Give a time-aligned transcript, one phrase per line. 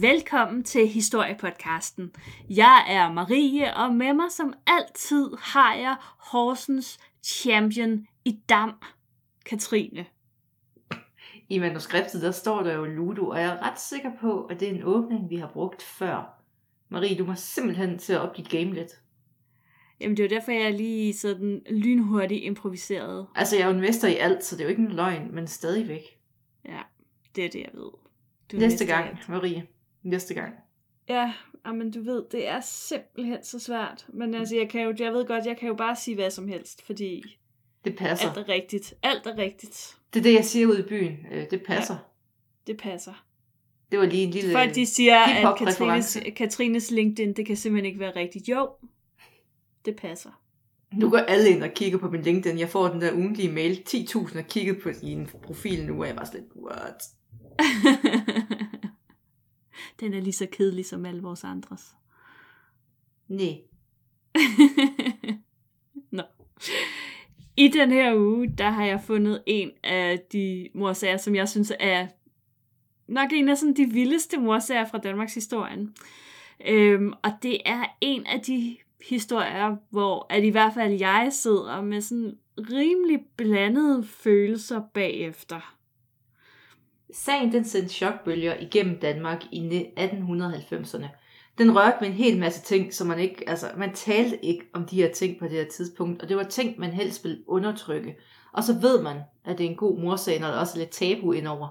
[0.00, 2.14] Velkommen til Historiepodcasten.
[2.50, 8.72] Jeg er Marie, og med mig som altid har jeg Horsens champion i Dam,
[9.46, 10.06] Katrine.
[11.48, 14.68] I manuskriptet der står der jo Ludo, og jeg er ret sikker på, at det
[14.68, 16.42] er en åbning, vi har brugt før.
[16.88, 18.92] Marie, du må simpelthen til at op dit game lidt.
[20.00, 23.26] Jamen det er jo derfor, jeg lige sådan lynhurtigt improviseret.
[23.34, 25.34] Altså, jeg er jo en mester i alt, så det er jo ikke en løgn,
[25.34, 26.02] men stadigvæk.
[26.64, 26.80] Ja,
[27.36, 27.90] det er det, jeg ved.
[28.52, 29.18] Du Næste gang.
[29.28, 29.66] Marie.
[30.06, 30.54] Næste gang.
[31.08, 31.32] Ja,
[31.66, 34.06] men du ved, det er simpelthen så svært.
[34.08, 36.48] Men altså, jeg, kan jo, jeg ved godt, jeg kan jo bare sige hvad som
[36.48, 37.22] helst, fordi
[37.84, 38.28] Det passer.
[38.28, 38.94] alt er rigtigt.
[39.02, 39.96] Alt er rigtigt.
[40.14, 41.16] Det er det, jeg siger ude i byen.
[41.32, 41.96] Øh, Det passer.
[42.66, 43.24] Det passer.
[43.90, 44.52] Det var lige en lille...
[44.52, 45.58] Folk de siger, at.
[45.58, 48.48] Katrines, Katrines LinkedIn, det kan simpelthen ikke være rigtigt.
[48.48, 48.68] Jo,
[49.84, 50.40] det passer.
[50.94, 52.58] Nu går alle ind og kigger på min LinkedIn.
[52.58, 53.82] Jeg får den der ugentlige mail.
[53.88, 57.02] 10.000 har kigget på din profil nu, og jeg var lidt, what?
[60.00, 61.96] Den er lige så kedelig som alle vores andres.
[63.28, 63.60] Nej.
[66.16, 66.22] Nå.
[67.56, 71.72] I den her uge, der har jeg fundet en af de morsager, som jeg synes
[71.80, 72.06] er
[73.08, 75.94] nok en af sådan de vildeste morsager fra Danmarks historien.
[76.66, 78.76] Øhm, og det er en af de
[79.08, 85.76] historier, hvor at i hvert fald jeg sidder med sådan rimelig blandede følelser bagefter.
[87.12, 91.06] Sagen den sendte chokbølger igennem Danmark i 1890'erne.
[91.58, 94.84] Den rørte ved en hel masse ting, som man ikke, altså man talte ikke om
[94.84, 98.16] de her ting på det her tidspunkt, og det var ting, man helst ville undertrykke.
[98.52, 100.90] Og så ved man, at det er en god morsag, når der også er lidt
[100.90, 101.68] tabu indover.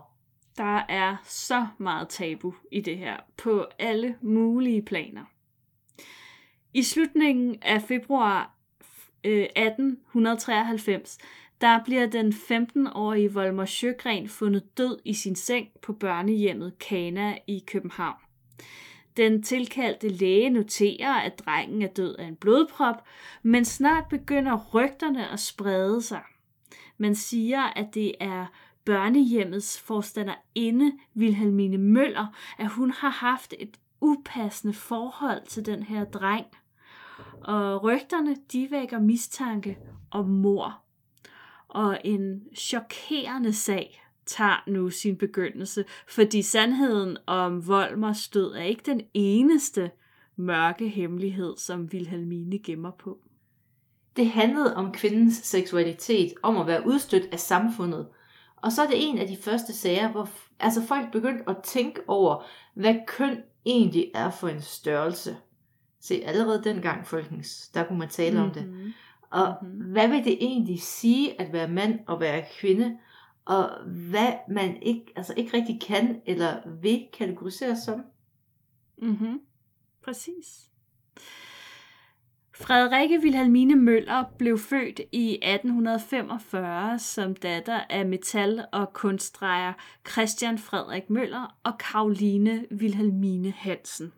[0.57, 5.23] Der er så meget tabu i det her, på alle mulige planer.
[6.73, 8.55] I slutningen af februar
[9.23, 11.17] 1893,
[11.61, 17.63] der bliver den 15-årige Volmer Sjøgren fundet død i sin seng på børnehjemmet Kana i
[17.67, 18.17] København.
[19.17, 23.03] Den tilkaldte læge noterer, at drengen er død af en blodprop,
[23.43, 26.21] men snart begynder rygterne at sprede sig.
[26.97, 28.45] Man siger, at det er
[28.85, 32.27] børnehjemmets forstanderinde, Wilhelmine Møller,
[32.57, 36.45] at hun har haft et upassende forhold til den her dreng.
[37.41, 39.77] Og rygterne, de vækker mistanke
[40.11, 40.84] om mor.
[41.75, 48.83] Og en chokerende sag tager nu sin begyndelse, fordi sandheden om Volmers død er ikke
[48.85, 49.91] den eneste
[50.35, 53.17] mørke hemmelighed, som Wilhelmine gemmer på.
[54.15, 58.07] Det handlede om kvindens seksualitet, om at være udstødt af samfundet.
[58.55, 62.01] Og så er det en af de første sager, hvor altså folk begyndte at tænke
[62.07, 62.43] over,
[62.75, 65.37] hvad køn egentlig er for en størrelse.
[66.01, 68.93] Se, allerede dengang, folkens, der kunne man tale om det.
[69.29, 69.91] Og Mhm.
[69.91, 72.97] hvad vil det egentlig sige at være mand og være kvinde?
[73.45, 78.03] Og hvad man ikke, altså ikke rigtig kan eller vil kategoriseres som?
[78.97, 79.39] Mhm.
[80.03, 80.45] Præcis.
[82.55, 89.73] Frederikke Wilhelmine Møller blev født i 1845 som datter af metal- og kunstdrejer
[90.11, 94.13] Christian Frederik Møller og Karoline Wilhelmine Hansen.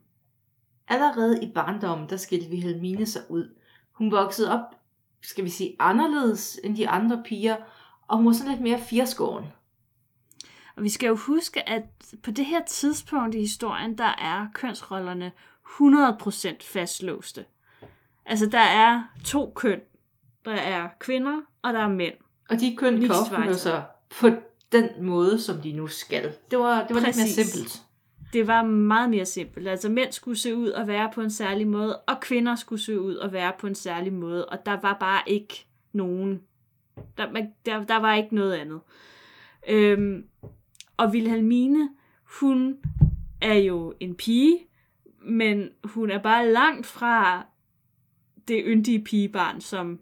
[0.88, 3.56] Allerede i barndommen, der skilte Wilhelmine sig ud.
[3.92, 4.76] Hun voksede op,
[5.22, 7.56] skal vi sige, anderledes end de andre piger,
[8.08, 9.46] og hun var sådan lidt mere firskåren.
[10.76, 11.84] Og vi skal jo huske, at
[12.24, 15.32] på det her tidspunkt i historien, der er kønsrollerne
[15.66, 17.46] 100% fastlåste.
[18.26, 19.80] Altså, der er to køn.
[20.46, 22.14] Der er kvinder, og der er mænd.
[22.50, 23.84] Og de køn kan sig
[24.20, 24.30] på
[24.72, 26.34] den måde, som de nu skal.
[26.52, 27.84] Det var, det var lidt mere simpelt.
[28.34, 29.68] Det var meget mere simpelt.
[29.68, 33.00] Altså, mænd skulle se ud og være på en særlig måde, og kvinder skulle se
[33.02, 34.46] ud og være på en særlig måde.
[34.46, 36.42] Og der var bare ikke nogen...
[37.18, 38.80] Der, der, der var ikke noget andet.
[39.70, 40.26] Øhm,
[40.98, 41.90] og Wilhelmine,
[42.40, 42.78] hun
[43.42, 44.58] er jo en pige,
[45.22, 47.46] men hun er bare langt fra
[48.48, 50.00] det yndige pigebarn, som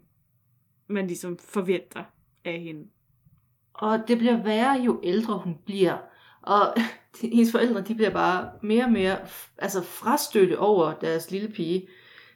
[0.86, 2.04] man ligesom forventer
[2.44, 2.86] af hende.
[3.74, 5.96] Og det bliver værre, jo ældre hun bliver.
[6.46, 6.74] Og
[7.22, 9.18] hendes forældre, de bliver bare mere og mere
[9.58, 11.88] altså frastøtte over deres lille pige.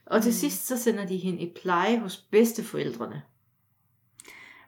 [0.06, 0.34] Og til Mm.
[0.34, 3.22] sidst, så sender de hende i pleje hos bedsteforældrene.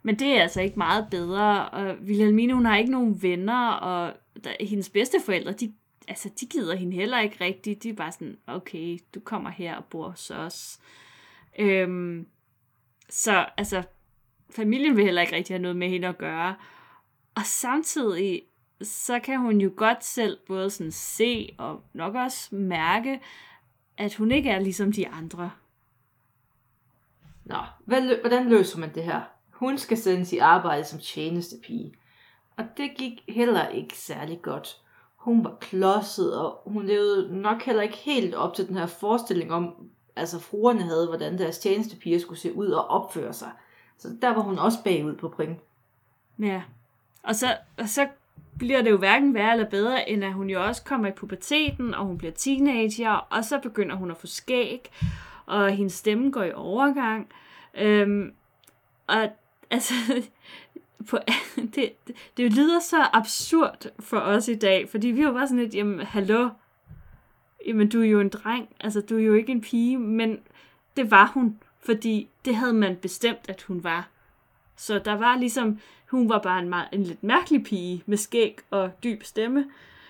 [0.02, 4.14] Men det er altså ikke meget bedre, og Wilhelmine, hun har ikke nogen venner, og
[4.44, 5.74] der, hendes bedsteforældre, de,
[6.08, 7.82] altså, de gider hende heller ikke rigtigt.
[7.82, 10.78] De er bare sådan, okay, du kommer her og bor hos os.
[11.58, 12.26] Øhm,
[13.08, 13.82] så altså,
[14.50, 16.54] familien vil heller ikke rigtig have noget med hende at gøre.
[17.34, 18.42] Og samtidig,
[18.84, 23.20] så kan hun jo godt selv både sådan se og nok også mærke,
[23.98, 25.50] at hun ikke er ligesom de andre.
[27.44, 29.20] Nå, hvad, hvordan løser man det her?
[29.50, 31.94] Hun skal sendes i arbejde som tjenestepige.
[32.56, 34.82] Og det gik heller ikke særlig godt.
[35.22, 39.52] hun var klodset, og hun levede nok heller ikke helt op til den her forestilling
[39.52, 39.74] om,
[40.16, 43.50] altså fruerne havde, hvordan deres tjenestepiger skulle se ud og opføre sig.
[43.98, 45.58] Så der var hun også bagud på point.
[46.38, 46.62] Ja.
[47.22, 48.08] Og så, og så
[48.58, 51.94] bliver det jo hverken værre eller bedre, end at hun jo også kommer i puberteten,
[51.94, 54.90] og hun bliver teenager, og så begynder hun at få skæg,
[55.46, 57.28] og hendes stemme går i overgang.
[57.74, 58.32] Øhm,
[59.06, 59.28] og
[59.70, 59.94] altså,
[61.08, 61.18] på,
[61.56, 61.74] det,
[62.06, 65.74] det, det lyder så absurd for os i dag, fordi vi var bare sådan lidt,
[65.74, 66.48] jamen, hallo,
[67.66, 70.38] jamen, du er jo en dreng, altså, du er jo ikke en pige, men
[70.96, 74.11] det var hun, fordi det havde man bestemt, at hun var.
[74.82, 75.78] Så der var ligesom,
[76.10, 79.64] hun var bare en, meget, en lidt mærkelig pige med skæg og dyb stemme.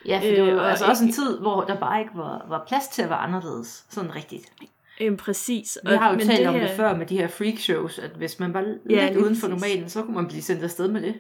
[0.07, 2.65] Ja, for det var øh, altså også en tid, hvor der bare ikke var, var
[2.69, 4.53] plads til at være anderledes, sådan rigtigt.
[5.01, 5.79] Øhm, præcis.
[5.87, 6.67] Vi har jo men talt det om her...
[6.67, 9.49] det før med de her freak shows, at hvis man var ja, lidt uden for
[9.49, 11.15] normalen, så kunne man blive sendt afsted med det.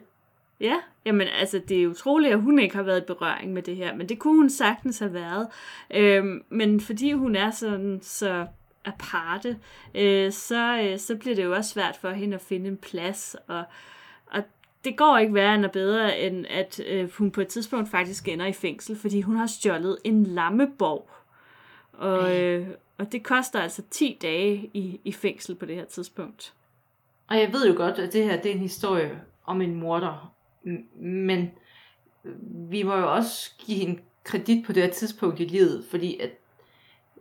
[0.61, 3.77] Ja, jamen altså det er utroligt, at hun ikke har været i berøring med det
[3.77, 5.49] her, men det kunne hun sagtens have været.
[5.95, 8.47] Øhm, men fordi hun er sådan så
[8.85, 9.59] aparte,
[9.95, 13.37] øh, så, øh, så bliver det jo også svært for hende at finde en plads,
[13.49, 13.65] og,
[14.27, 14.43] og
[14.85, 18.47] det går ikke værre end bedre, end at øh, hun på et tidspunkt faktisk ender
[18.47, 21.11] i fængsel, fordi hun har stjålet en lammeborg.
[21.93, 22.69] Og, øh,
[22.99, 26.55] og det koster altså 10 dage i, i fængsel på det her tidspunkt.
[27.29, 30.35] Og jeg ved jo godt, at det her det er en historie om en morder.
[31.01, 31.51] Men
[32.71, 36.31] vi må jo også give hende kredit på det her tidspunkt i livet, fordi at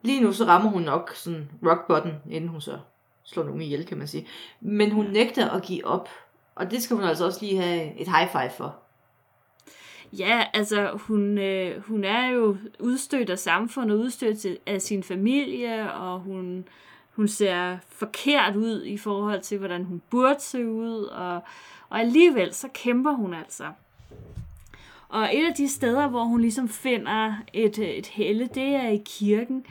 [0.02, 2.80] lige nu så rammer hun nok sådan rock bottom, inden hun så
[3.24, 4.28] slår nogen ihjel, kan man sige.
[4.62, 6.10] Men hun nægter at give op,
[6.56, 8.76] og det skal hun altså også lige have et high five for.
[10.14, 16.20] Ja, altså hun, øh, hun er jo udstødt af samfundet, udstødt af sin familie, og
[16.20, 16.68] hun,
[17.16, 21.44] hun ser forkert ud i forhold til, hvordan hun burde se ud, og,
[21.90, 23.66] og alligevel så kæmper hun altså.
[25.10, 29.02] Og et af de steder, hvor hun ligesom finder et, et helle, det er i
[29.06, 29.66] kirken.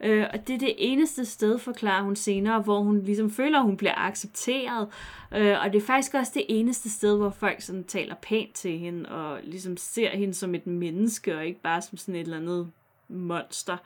[0.00, 3.64] Øh, og det er det eneste sted, forklarer hun senere, hvor hun ligesom føler, at
[3.64, 4.88] hun bliver accepteret.
[5.34, 8.78] Øh, og det er faktisk også det eneste sted, hvor folk sådan taler pænt til
[8.78, 12.36] hende, og ligesom ser hende som et menneske, og ikke bare som sådan et eller
[12.36, 12.70] andet
[13.08, 13.76] monster.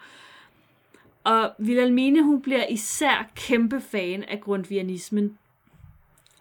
[1.25, 5.39] Og Vilhelmine, hun bliver især kæmpe fan af grundvianismen.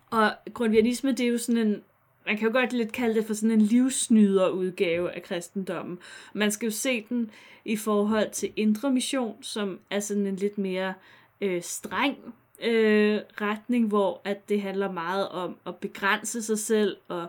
[0.09, 1.81] Og grundvianisme, det er jo sådan en
[2.25, 5.99] man kan jo godt lidt kalde det for sådan en livsnyder udgave af kristendommen.
[6.33, 7.31] Man skal jo se den
[7.65, 10.93] i forhold til indre mission, som er sådan en lidt mere
[11.41, 12.17] øh, streng
[12.63, 17.27] øh, retning, hvor at det handler meget om at begrænse sig selv og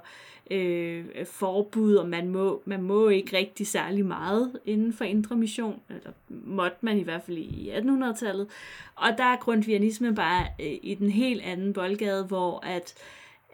[0.51, 5.81] øh, forbud, og man må, man må ikke rigtig særlig meget inden for indre mission,
[5.89, 8.49] eller måtte man i hvert fald i 1800-tallet.
[8.95, 12.95] Og der er grundvianismen bare øh, i den helt anden boldgade, hvor at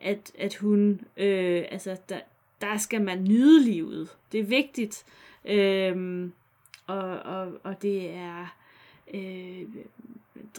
[0.00, 2.20] at, at hun, øh, altså, der,
[2.60, 4.16] der skal man nyde livet.
[4.32, 5.04] Det er vigtigt.
[5.44, 6.32] Øhm,
[6.86, 8.56] og, og, og det er
[9.14, 9.62] øh,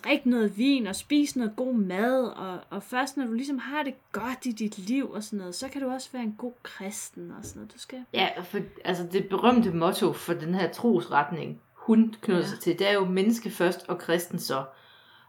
[0.03, 3.83] drik noget vin og spis noget god mad, og, og først når du ligesom har
[3.83, 6.53] det godt i dit liv og sådan noget, så kan du også være en god
[6.63, 7.73] kristen og sådan noget.
[7.73, 8.05] Du skal...
[8.13, 12.47] Ja, for altså det berømte motto for den her trosretning, hun knytter ja.
[12.47, 14.63] sig til, det er jo menneske først og kristen så.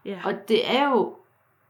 [0.05, 0.21] Ja.
[0.25, 1.15] Og det er jo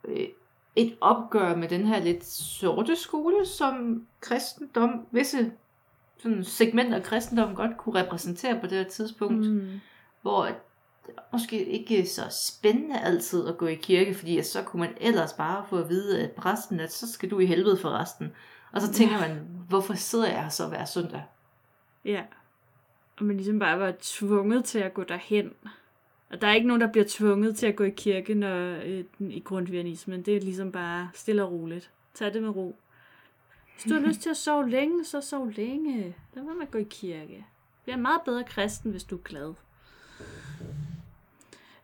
[0.04, 0.28] øh,
[0.76, 5.52] et opgør med den her lidt sorte skole, som kristendom, visse
[6.18, 9.80] sådan segmenter af kristendom godt kunne repræsentere på det her tidspunkt, mm.
[10.22, 10.56] hvor det
[11.32, 15.66] måske ikke så spændende altid at gå i kirke, fordi så kunne man ellers bare
[15.70, 18.32] få at vide af præsten, at så skal du i helvede for resten.
[18.72, 19.28] Og så tænker ja.
[19.28, 21.24] man, hvorfor sidder jeg her så hver søndag?
[22.06, 22.24] Ja,
[23.18, 25.52] og man ligesom bare var tvunget til at gå derhen.
[26.34, 29.04] Og der er ikke nogen, der bliver tvunget til at gå i kirke når, øh,
[29.20, 30.22] i grundvianismen.
[30.22, 31.92] Det er ligesom bare stille og roligt.
[32.14, 32.76] Tag det med ro.
[33.74, 36.16] Hvis du har lyst til at sove længe, så sov længe.
[36.34, 37.46] Lad være med at gå i kirke.
[37.86, 39.54] Du er en meget bedre kristen, hvis du er glad.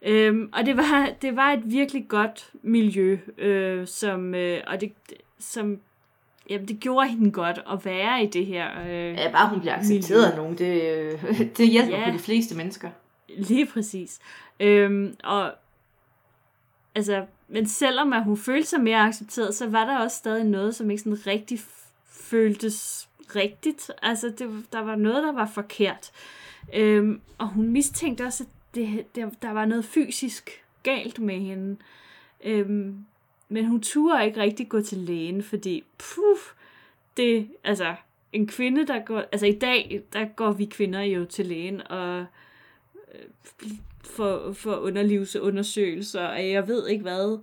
[0.02, 4.94] Øhm, og det var, det var et virkelig godt miljø, øh, som, øh, og det,
[5.40, 5.80] som
[6.50, 9.76] jamen, det gjorde hende godt at være i det her øh, Ja, bare hun bliver
[9.76, 10.32] accepteret miljø.
[10.32, 12.12] af nogen, det, øh, det hjælper ja.
[12.12, 12.90] på de fleste mennesker.
[13.50, 14.20] Lige præcis.
[14.60, 15.54] Øhm, og
[16.96, 20.76] altså, men selvom at hun følte sig mere accepteret, så var der også stadig noget,
[20.76, 21.60] som ikke sådan rigtig
[22.06, 23.92] føltes rigtigt.
[24.02, 26.12] Altså, det, der var noget, der var forkert.
[26.74, 31.78] Øhm, og hun mistænkte også, at det, der, der var noget fysisk galt med hende.
[32.44, 33.06] Øhm,
[33.50, 36.54] men hun turde ikke rigtig gå til lægen, fordi puf,
[37.18, 37.96] det, altså,
[38.34, 42.26] en kvinde, der går, altså i dag, der går vi kvinder jo til lægen, og
[43.14, 43.70] Øh,
[44.04, 47.40] for, for underlivsundersøgelser, og jeg ved ikke hvad.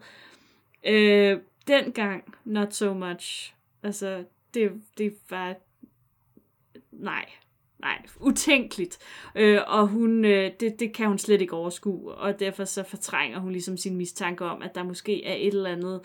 [0.85, 3.55] Øh, dengang, not so much.
[3.83, 5.55] Altså, det, det var...
[6.93, 7.27] Nej.
[7.79, 8.99] nej, utænkeligt.
[9.35, 13.39] Øh, og hun, øh, det, det kan hun slet ikke overskue, og derfor så fortrænger
[13.39, 16.01] hun ligesom sin mistanke om, at der måske er et eller andet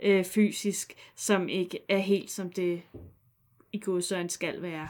[0.00, 2.82] øh, fysisk, som ikke er helt som det
[3.72, 4.88] i godsøjne skal være.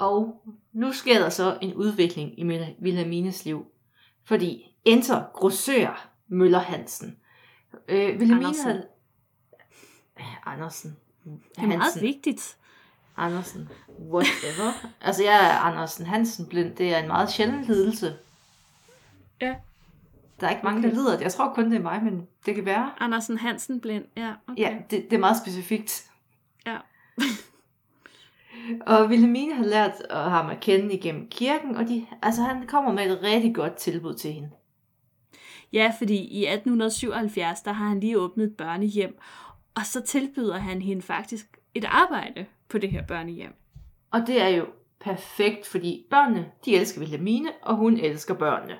[0.00, 2.44] Og nu sker der så en udvikling i
[2.82, 3.66] Wilhelmines liv.
[4.24, 7.16] Fordi enter grossør Møller Hansen.
[7.88, 8.64] Øh, Wilhelmine Andersen.
[8.64, 8.86] havde...
[10.46, 10.96] Andersen.
[11.24, 12.56] Det er meget vigtigt.
[13.16, 13.68] Andersen.
[14.00, 14.72] Whatever.
[15.00, 16.76] altså, jeg er Andersen Hansen blind.
[16.76, 18.16] Det er en meget sjælden lidelse.
[19.40, 19.54] Ja.
[20.40, 20.88] Der er ikke mange, okay.
[20.88, 21.12] der lider.
[21.12, 21.20] det.
[21.20, 22.92] Jeg tror kun, det er mig, men det kan være.
[22.98, 24.32] Andersen Hansen blind, ja.
[24.48, 24.62] Okay.
[24.62, 26.10] Ja, det, det er meget specifikt.
[26.66, 26.76] Ja.
[28.86, 33.10] Og Wilhelmine har lært ham at kende igennem kirken, og de, altså, han kommer med
[33.10, 34.50] et rigtig godt tilbud til hende.
[35.72, 39.18] Ja, fordi i 1877, der har han lige åbnet et børnehjem,
[39.74, 43.54] og så tilbyder han hende faktisk et arbejde på det her børnehjem.
[44.10, 44.66] Og det er jo
[45.00, 48.76] perfekt, fordi børnene, de elsker Wilhelmine, og hun elsker børnene.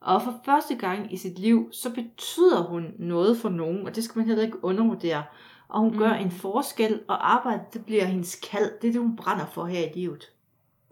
[0.00, 4.04] Og for første gang i sit liv, så betyder hun noget for nogen, og det
[4.04, 5.22] skal man heller ikke undervurdere.
[5.68, 5.98] Og hun mm.
[5.98, 8.70] gør en forskel, og arbejdet, det bliver hendes kald.
[8.82, 10.32] Det er det, hun brænder for her i livet.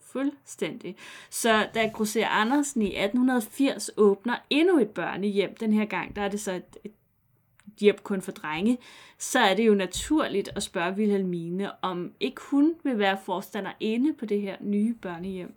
[0.00, 0.96] Fuldstændig.
[1.30, 6.28] Så da Grosser Andersen i 1880 åbner endnu et børnehjem, den her gang, der er
[6.28, 6.92] det så et, et
[7.80, 8.78] hjem kun for drenge,
[9.18, 14.12] så er det jo naturligt at spørge Wilhelmine, om ikke hun vil være forstander inde
[14.12, 15.54] på det her nye børnehjem.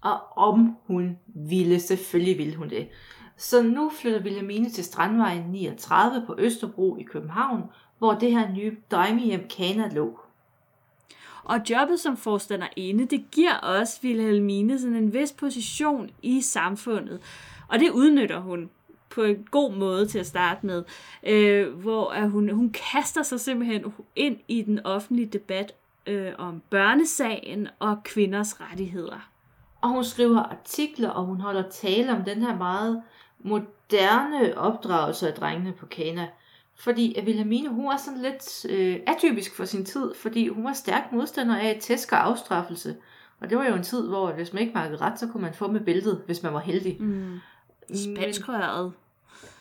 [0.00, 2.88] Og om hun ville, selvfølgelig ville hun det.
[3.36, 7.62] Så nu flytter Wilhelmine til Strandvejen 39 på Østerbro i København,
[7.98, 10.20] hvor det her nye drengehjem Kana lå.
[11.44, 17.20] Og jobbet som forstanderinde, det giver også Wilhelmine sådan en vis position i samfundet.
[17.68, 18.70] Og det udnytter hun
[19.10, 20.84] på en god måde til at starte med,
[21.22, 23.84] øh, hvor at hun, hun kaster sig simpelthen
[24.16, 25.72] ind i den offentlige debat
[26.06, 29.30] øh, om børnesagen og kvinders rettigheder.
[29.80, 33.02] Og hun skriver artikler, og hun holder tale om den her meget
[33.38, 36.28] moderne opdragelse af drengene på Kana.
[36.78, 40.72] Fordi at Wilhelmine, hun var sådan lidt øh, atypisk for sin tid, fordi hun var
[40.72, 42.96] stærk modstander af tæsk og afstraffelse.
[43.40, 45.54] Og det var jo en tid, hvor hvis man ikke markede ret, så kunne man
[45.54, 46.96] få med bæltet, hvis man var heldig.
[47.00, 47.38] Mm.
[47.94, 48.92] Spanskrøret.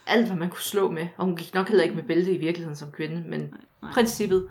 [0.08, 1.08] Alt, hvad man kunne slå med.
[1.18, 3.50] Og hun gik nok heller ikke med bælte i virkeligheden som kvinde, men Nej,
[3.82, 3.92] nej.
[3.94, 4.50] princippet.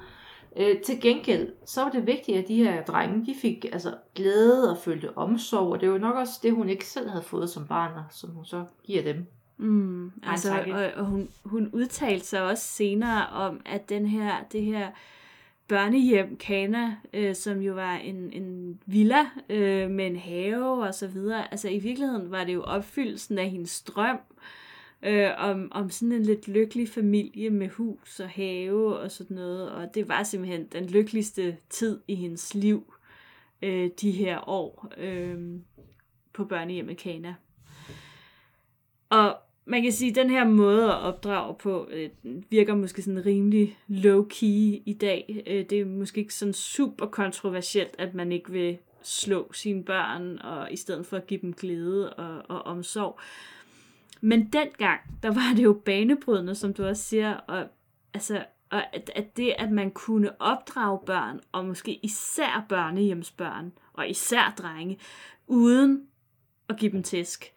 [0.56, 4.70] Øh, til gengæld, så var det vigtigt, at de her drenge, de fik altså glæde
[4.70, 7.66] og følte omsorg, og det var nok også det, hun ikke selv havde fået som
[7.66, 9.26] barn, og som hun så giver dem.
[9.58, 10.74] Mm, altså, tanke.
[10.74, 14.90] og, og hun, hun udtalte sig også senere om, at den her, det her
[15.68, 21.06] børnehjem, Kana, øh, som jo var en, en villa øh, med en have og så
[21.06, 24.18] videre, altså i virkeligheden var det jo opfyldelsen af hendes drøm
[25.02, 29.70] øh, om, om sådan en lidt lykkelig familie med hus og have og sådan noget,
[29.70, 32.94] og det var simpelthen den lykkeligste tid i hendes liv,
[33.62, 35.60] øh, de her år øh,
[36.32, 37.34] på børnehjemmet Kana.
[39.10, 39.36] Og
[39.66, 42.10] man kan sige, at den her måde at opdrage på øh,
[42.50, 45.44] virker måske sådan rimelig low-key i dag.
[45.46, 50.38] Øh, det er måske ikke sådan super kontroversielt, at man ikke vil slå sine børn,
[50.38, 53.20] og i stedet for at give dem glæde og, og omsorg.
[54.20, 57.66] Men dengang, der var det jo banebrydende, som du også siger, og,
[58.14, 64.08] altså, og at, at det, at man kunne opdrage børn, og måske især børnehjemsbørn, og
[64.08, 64.98] især drenge,
[65.46, 66.06] uden
[66.68, 67.52] at give dem tæsk,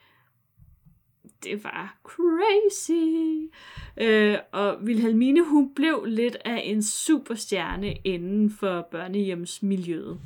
[1.43, 3.51] det var crazy.
[3.97, 10.19] Øh, og Wilhelmine, hun blev lidt af en superstjerne inden for børnehjemsmiljøet.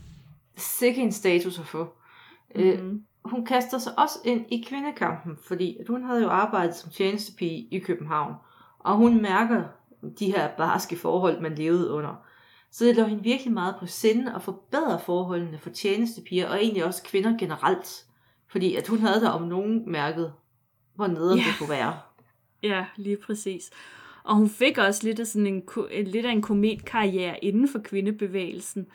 [0.55, 1.88] Sikke en status at få.
[2.55, 2.70] Mm-hmm.
[2.70, 2.93] Øh,
[3.25, 7.67] hun kaster sig også ind i kvindekampen, fordi at hun havde jo arbejdet som tjenestepige
[7.72, 8.34] i København,
[8.79, 9.63] og hun mærker
[10.20, 12.25] de her barske forhold, man levede under.
[12.72, 16.86] Så det lå hende virkelig meget på sinde at forbedre forholdene for tjenestepiger, og egentlig
[16.86, 18.05] også kvinder generelt.
[18.48, 20.34] Fordi at hun havde der om nogen mærket,
[20.95, 21.45] hvor nederen Ja.
[21.45, 22.00] det kunne være.
[22.63, 23.69] Ja, lige præcis.
[24.23, 25.63] Og hun fik også lidt af, sådan en,
[26.05, 28.88] lidt af en kometkarriere inden for kvindebevægelsen.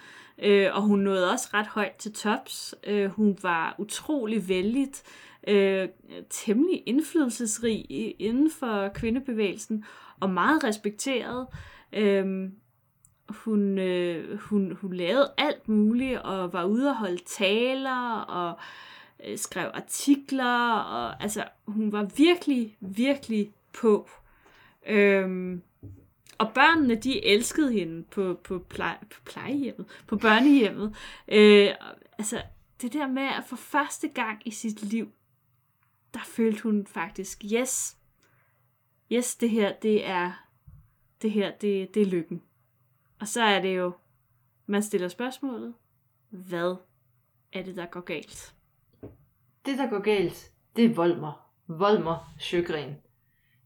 [0.42, 2.74] Øh, og hun nåede også ret højt til tops.
[2.86, 5.02] Øh, hun var utrolig vældigt,
[5.48, 5.88] øh,
[6.30, 7.86] temmelig indflydelsesrig
[8.18, 9.84] inden for kvindebevægelsen,
[10.20, 11.46] og meget respekteret.
[11.92, 12.50] Øh,
[13.28, 18.87] hun, øh, hun, hun lavede alt muligt, og var ude og holde taler, og øh,
[19.24, 24.10] Øh, skrev artikler, og altså, hun var virkelig, virkelig på.
[24.86, 25.62] Øhm,
[26.38, 30.96] og børnene, de elskede hende på, på, pleje, på plejehjemmet, på børnehjemmet.
[31.28, 31.70] Øh,
[32.18, 32.42] altså,
[32.82, 35.12] det der med at for første gang i sit liv,
[36.14, 37.96] der følte hun faktisk, yes,
[39.12, 40.32] yes, det her, det er,
[41.22, 42.42] det her, det, det er lykken.
[43.20, 43.92] Og så er det jo,
[44.66, 45.74] man stiller spørgsmålet,
[46.28, 46.76] hvad
[47.52, 48.54] er det, der går galt?
[49.66, 51.48] Det, der går galt, det er Volmer.
[51.66, 52.96] Volmer Sjøgren.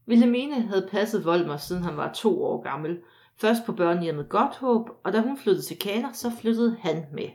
[0.07, 2.99] Wilhelmine havde passet Volmer, siden han var to år gammel.
[3.37, 7.29] Først på børnehjemmet Godthåb, og da hun flyttede til Kaner, så flyttede han med.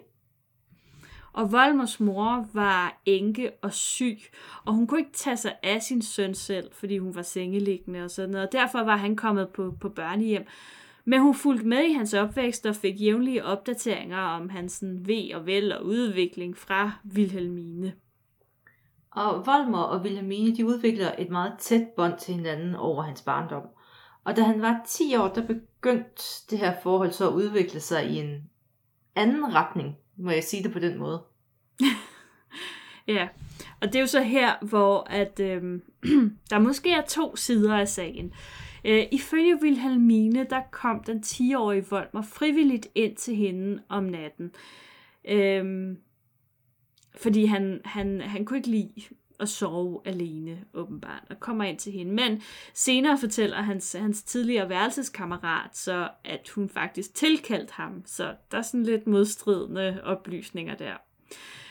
[1.32, 4.18] Og Volmers mor var enke og syg,
[4.64, 8.10] og hun kunne ikke tage sig af sin søn selv, fordi hun var sengeliggende og
[8.10, 8.46] sådan noget.
[8.46, 10.46] Og derfor var han kommet på, på børnehjem.
[11.04, 15.46] Men hun fulgte med i hans opvækst og fik jævnlige opdateringer om hans ved og
[15.46, 17.92] vel og udvikling fra Wilhelmine.
[19.10, 23.62] Og Volmer og Wilhelmine, de udvikler et meget tæt bånd til hinanden over hans barndom.
[24.24, 28.06] Og da han var 10 år, der begyndte det her forhold så at udvikle sig
[28.10, 28.50] i en
[29.16, 31.22] anden retning, må jeg sige det på den måde.
[33.08, 33.28] ja,
[33.80, 35.80] og det er jo så her, hvor at, øh,
[36.50, 38.32] der måske er to sider af sagen.
[38.84, 44.54] Øh, ifølge Wilhelmine, der kom den 10-årige Volmer frivilligt ind til hende om natten.
[45.28, 45.96] Øh,
[47.16, 48.92] fordi han, han, han kunne ikke lide
[49.40, 52.12] at sove alene, åbenbart, og kommer ind til hende.
[52.12, 52.42] Men
[52.74, 58.62] senere fortæller hans, hans tidligere værelseskammerat så, at hun faktisk tilkaldte ham, så der er
[58.62, 60.94] sådan lidt modstridende oplysninger der.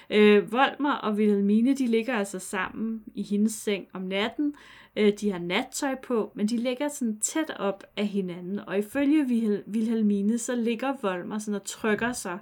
[0.09, 4.53] Øh, Volmer og Wilhelmine, de ligger altså sammen i hendes seng om natten.
[4.95, 9.23] Øh, de har nattøj på, men de ligger sådan tæt op af hinanden, og ifølge
[9.67, 12.39] Wilhelmine, så ligger Volmer sådan og trykker sig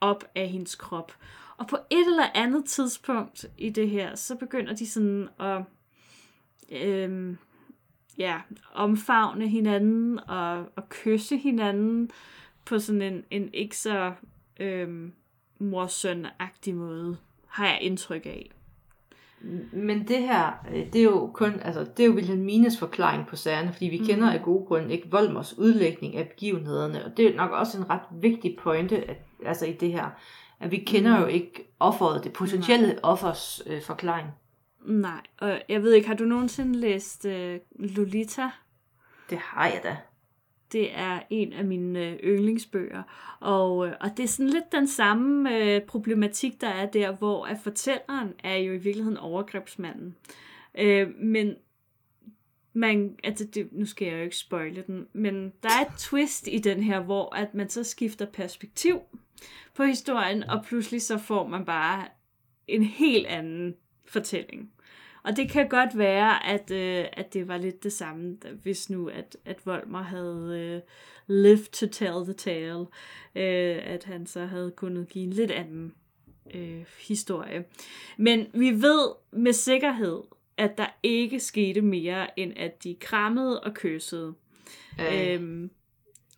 [0.00, 1.12] op af hendes krop.
[1.60, 5.62] Og på et eller andet tidspunkt i det her, så begynder de sådan at
[6.72, 7.38] øhm,
[8.18, 8.40] ja,
[8.72, 12.10] omfavne hinanden og, og kysse hinanden
[12.64, 14.12] på sådan en, en ikke så
[14.60, 15.12] øhm,
[15.58, 18.50] morsøn-agtig måde, har jeg indtryk af.
[19.72, 23.36] Men det her, øh, det er jo kun, altså, det er jo Wilhelmines forklaring på
[23.36, 24.06] sagerne, fordi vi mm.
[24.06, 27.90] kender af gode grunde ikke Volmers udlægning af begivenhederne, og det er nok også en
[27.90, 30.10] ret vigtig pointe at, altså i det her,
[30.60, 31.30] at vi kender jo mm.
[31.30, 33.00] ikke offeret, det potentielle Nej.
[33.02, 34.28] offers øh, forklaring.
[34.84, 38.50] Nej, og jeg ved ikke, har du nogensinde læst øh, Lolita?
[39.30, 39.96] Det har jeg da.
[40.72, 43.02] Det er en af mine øh, yndlingsbøger,
[43.40, 47.44] og, øh, og det er sådan lidt den samme øh, problematik, der er der, hvor
[47.44, 50.16] at fortælleren er jo i virkeligheden overgrebsmanden.
[50.78, 51.56] Øh, men
[52.72, 56.48] man, altså det, nu skal jeg jo ikke spoile den, men der er et twist
[56.50, 59.00] i den her, hvor at man så skifter perspektiv
[59.74, 62.06] på historien, og pludselig så får man bare
[62.68, 64.72] en helt anden fortælling.
[65.22, 69.08] Og det kan godt være, at, øh, at det var lidt det samme, hvis nu,
[69.08, 70.80] at, at Volmer havde øh,
[71.36, 72.86] lived to tell the tale,
[73.34, 75.94] øh, at han så havde kunnet give en lidt anden
[76.54, 77.64] øh, historie.
[78.18, 80.20] Men vi ved med sikkerhed,
[80.60, 84.34] at der ikke skete mere, end at de krammede og kyssede.
[85.00, 85.34] Øh.
[85.34, 85.70] Øhm,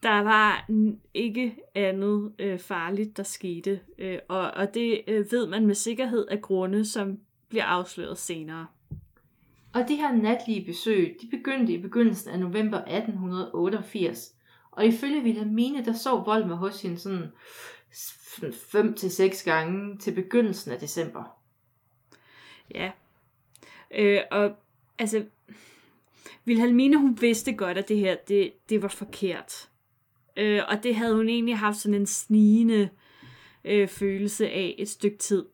[0.02, 0.70] der var
[1.14, 3.80] ikke andet øh, farligt, der skete.
[3.98, 8.66] Øh, og, og det øh, ved man med sikkerhed af grunde, som bliver afsløret senere.
[9.74, 14.35] Og de her natlige besøg, de begyndte i begyndelsen af november 1888.
[14.70, 17.32] Og ifølge Wilhelmine, der sov Volmer hos hende sådan
[18.52, 21.24] 5 til seks gange til begyndelsen af december.
[22.74, 22.90] Ja.
[23.94, 24.57] Øh, og
[24.98, 25.24] altså,
[26.44, 29.68] Vilhelmina, hun vidste godt, at det her, det, det var forkert.
[30.37, 32.88] Øh, og det havde hun egentlig haft sådan en snigende
[33.64, 35.44] øh, følelse af et stykke tid.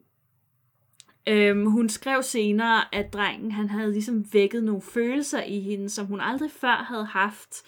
[1.28, 6.06] Øhm, hun skrev senere, at drengen han havde ligesom vækket nogle følelser i hende, som
[6.06, 7.62] hun aldrig før havde haft.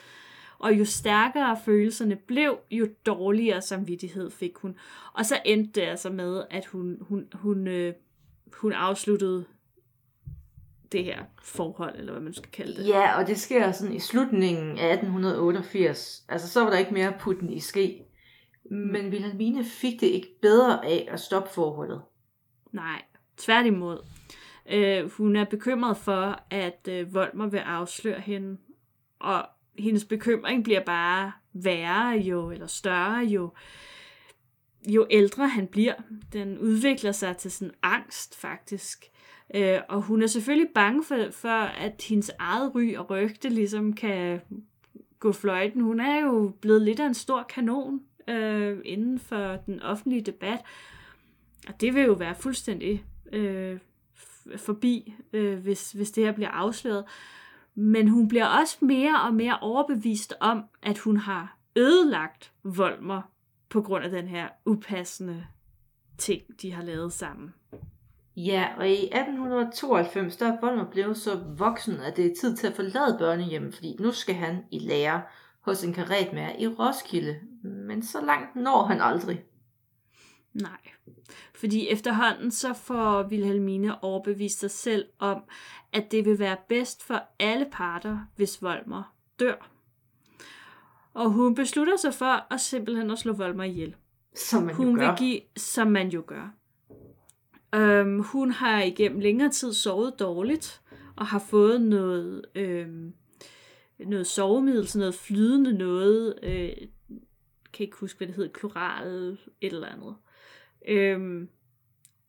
[0.58, 4.76] Og jo stærkere følelserne blev, jo dårligere samvittighed fik hun.
[5.12, 7.94] Og så endte det altså med, at hun, hun, hun, øh,
[8.52, 9.44] hun afsluttede
[10.92, 12.88] det her forhold, eller hvad man skal kalde det.
[12.88, 16.24] Ja, og det sker sådan i slutningen af 1888.
[16.28, 18.02] Altså, så var der ikke mere putten i ske.
[18.70, 22.02] Men Wilhelmine fik det ikke bedre af at stoppe forholdet.
[22.72, 23.02] Nej,
[23.36, 23.98] tværtimod.
[24.70, 28.56] Øh, hun er bekymret for, at øh, Volmer vil afsløre hende,
[29.18, 29.46] og
[29.78, 33.52] hendes bekymring bliver bare værre jo, eller større jo,
[34.88, 35.94] jo ældre han bliver.
[36.32, 39.04] Den udvikler sig til sådan angst faktisk.
[39.54, 43.92] Øh, og hun er selvfølgelig bange for, for, at hendes eget ry og rygte ligesom
[43.92, 44.40] kan
[45.18, 45.80] gå fløjten.
[45.80, 50.60] Hun er jo blevet lidt af en stor kanon øh, inden for den offentlige debat.
[51.68, 53.78] Og det vil jo være fuldstændig øh,
[54.56, 57.04] forbi, øh, hvis, hvis det her bliver afsløret.
[57.74, 63.22] Men hun bliver også mere og mere overbevist om, at hun har ødelagt Volmer
[63.68, 65.46] på grund af den her upassende
[66.18, 67.54] ting, de har lavet sammen.
[68.46, 72.66] Ja, og i 1892, der er Volmer blevet så voksen, at det er tid til
[72.66, 75.22] at forlade børnehjemmet, fordi nu skal han i lære
[75.60, 77.36] hos en karetmager i Roskilde.
[77.62, 79.44] Men så langt når han aldrig.
[80.54, 80.78] Nej.
[81.54, 85.42] Fordi efterhånden så får Wilhelmine overbevist sig selv om,
[85.92, 89.70] at det vil være bedst for alle parter, hvis Volmer dør.
[91.14, 93.96] Og hun beslutter sig for at simpelthen at slå Volmer ihjel.
[94.34, 95.16] Som man Hun jo vil gør.
[95.16, 96.54] give, som man jo gør.
[97.74, 100.80] Øhm, hun har igennem længere tid sovet dårligt,
[101.16, 103.14] og har fået noget, øhm,
[103.98, 106.72] noget sovemiddel, sådan noget flydende noget, øh,
[107.72, 110.16] kan ikke huske, hvad det hedder, kloral, et eller andet.
[110.88, 111.48] Øhm,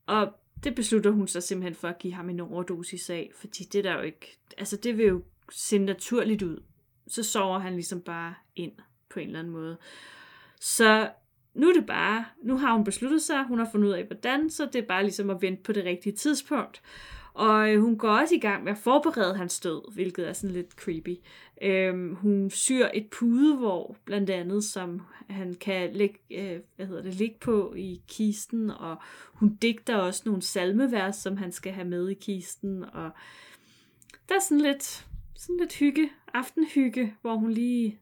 [0.06, 3.84] og det beslutter hun sig simpelthen for at give ham en overdosis af, fordi det
[3.84, 6.64] der jo ikke, altså det vil jo se naturligt ud.
[7.08, 8.72] Så sover han ligesom bare ind
[9.10, 9.78] på en eller anden måde.
[10.62, 11.12] Så
[11.54, 14.50] nu er det bare, nu har hun besluttet sig, hun har fundet ud af hvordan,
[14.50, 16.82] så det er bare ligesom at vente på det rigtige tidspunkt.
[17.34, 20.54] Og øh, hun går også i gang med at forberede hans død, hvilket er sådan
[20.54, 21.18] lidt creepy.
[21.62, 27.14] Øhm, hun syr et pudevår, blandt andet, som han kan lægge, øh, hvad hedder det,
[27.14, 28.98] ligge på i kisten, og
[29.34, 33.12] hun digter også nogle salmevers, som han skal have med i kisten, og
[34.30, 38.00] der er sådan lidt, sådan lidt hygge, aftenhygge, hvor hun lige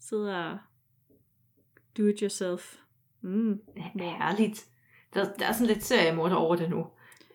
[0.00, 0.58] sidder og
[1.98, 2.83] do it yourself.
[3.24, 3.60] Mm.
[3.94, 4.64] Herligt.
[5.14, 6.86] Der, der er sådan lidt seriemorder over det nu.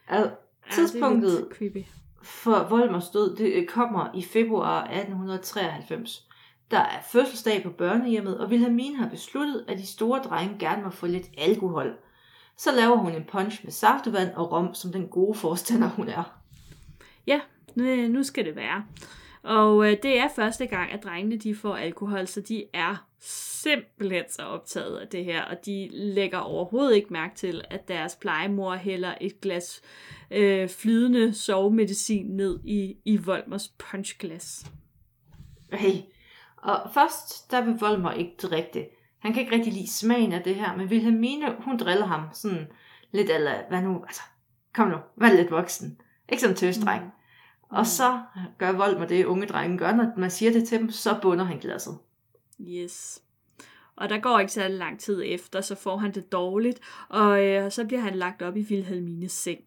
[0.08, 0.32] Altså, Ja, det
[0.70, 1.86] er tidspunktet creepy.
[2.24, 6.26] for Volmers død, det øh, kommer i februar 1893.
[6.72, 10.90] Der er fødselsdag på børnehjemmet, og Wilhelmine har besluttet, at de store drenge gerne må
[10.90, 11.94] få lidt alkohol.
[12.58, 16.40] Så laver hun en punch med saftevand og rom, som den gode forstander hun er.
[17.28, 17.40] Ja,
[18.08, 18.84] nu skal det være.
[19.44, 24.24] Og øh, det er første gang, at drengene de får alkohol, så de er simpelthen
[24.30, 28.76] så optaget af det her, og de lægger overhovedet ikke mærke til, at deres plejemor
[28.76, 29.82] hælder et glas
[30.32, 34.72] øh, flydende sovemedicin ned i, i Volmers punchglas.
[35.74, 35.96] Hey.
[36.58, 38.90] Og først, der vil Volmer ikke drikke det.
[39.20, 42.68] Han kan ikke rigtig lide smagen af det her, men Wilhelmine, hun driller ham sådan
[43.12, 44.22] lidt, eller hvad nu, altså,
[44.74, 45.98] kom nu, vær lidt voksen.
[46.30, 47.04] Ikke som tøsdreng.
[47.04, 47.12] Mm.
[47.70, 48.22] Og så
[48.58, 51.60] gør Volmer det, unge drenge gør, når man siger det til dem, så bunder han
[51.60, 51.98] glasset.
[52.62, 53.24] Yes.
[53.96, 56.80] Og der går ikke særlig lang tid efter, så får han det dårligt,
[57.10, 59.64] og øh, så bliver han lagt op i Wilhelmines seng.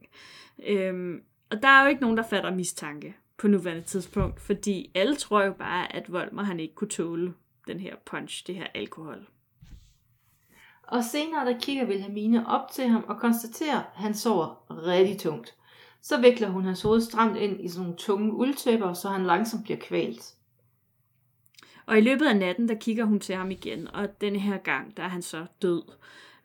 [0.66, 5.16] Øhm, og der er jo ikke nogen, der fatter mistanke på nuværende tidspunkt, fordi alle
[5.16, 7.34] tror jo bare, at Volmer han ikke kunne tåle
[7.66, 9.26] den her punch, det her alkohol.
[10.82, 15.54] Og senere der kigger Wilhelmine op til ham og konstaterer, at han sover rigtig tungt.
[16.02, 19.62] Så vikler hun hans hoved stramt ind i sådan nogle tunge uldtæpper, så han langsomt
[19.62, 20.34] bliver kvalt.
[21.86, 24.96] Og i løbet af natten, der kigger hun til ham igen, og den her gang,
[24.96, 25.82] der er han så død.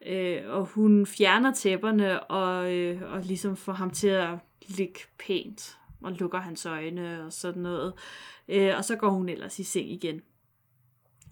[0.06, 5.78] Øh, og hun fjerner tæpperne og, øh, og ligesom får ham til at ligge pænt
[6.02, 7.94] og lukker hans øjne og sådan noget.
[8.48, 10.22] Øh, og så går hun ellers i seng igen.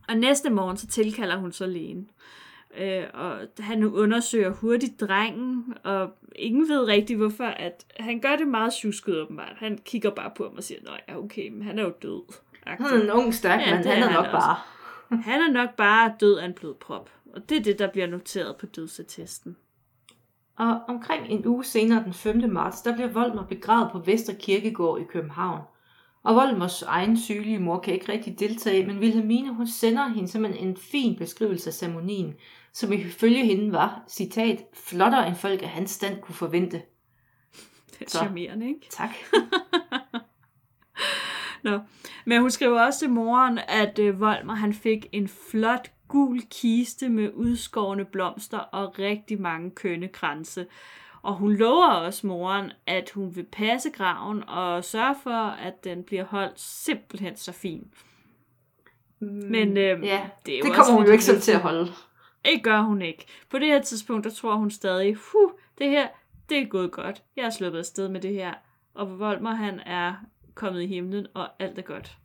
[0.08, 2.00] Og næste morgen, så tilkalder hun så lægen.
[2.00, 2.45] Øh,
[3.14, 8.74] og han undersøger hurtigt drengen, og ingen ved rigtigt hvorfor, at han gør det meget
[8.74, 9.54] tjusket åbenbart.
[9.58, 12.34] Han kigger bare på ham og siger, nej, ja, okay, men han er jo død.
[12.64, 14.38] Han er en ung stærk Ja, mand, det han er han nok også.
[14.38, 14.56] bare.
[15.24, 17.10] Han er nok bare død af en blodprop.
[17.34, 19.56] Og det er det, der bliver noteret på dødsattesten.
[20.58, 22.50] Og omkring en uge senere, den 5.
[22.50, 25.62] marts, der bliver Volmer begravet på Vester Kirkegård i København.
[26.24, 30.68] Og Volmers egen sygelige mor kan ikke rigtig deltage, men Wilhelmine hun sender hende simpelthen
[30.68, 32.34] en fin beskrivelse af ceremonien,
[32.76, 36.82] som ifølge hende var, citat, flottere end folk af hans stand kunne forvente.
[37.92, 38.18] Det er Så.
[38.18, 38.88] charmerende, ikke?
[38.90, 39.10] Tak.
[41.64, 41.80] Nå.
[42.26, 47.10] Men hun skriver også til moren, at øh, Volmer han fik en flot gul kiste
[47.10, 50.66] med udskårne blomster og rigtig mange kønne kranse.
[51.22, 56.04] Og hun lover også moren, at hun vil passe graven og sørge for, at den
[56.04, 57.88] bliver holdt simpelthen så fin.
[59.20, 61.92] Men øh, ja, det, er jo det kommer hun jo ikke lidt- til at holde.
[62.46, 63.26] Det gør hun ikke.
[63.50, 66.08] På det her tidspunkt, der tror hun stadig, huh, det her,
[66.50, 67.24] det er gået godt.
[67.36, 68.54] Jeg er sluppet afsted med det her.
[68.94, 70.14] Og Volmer, han er
[70.56, 72.18] kommet i himlen, og alt er godt.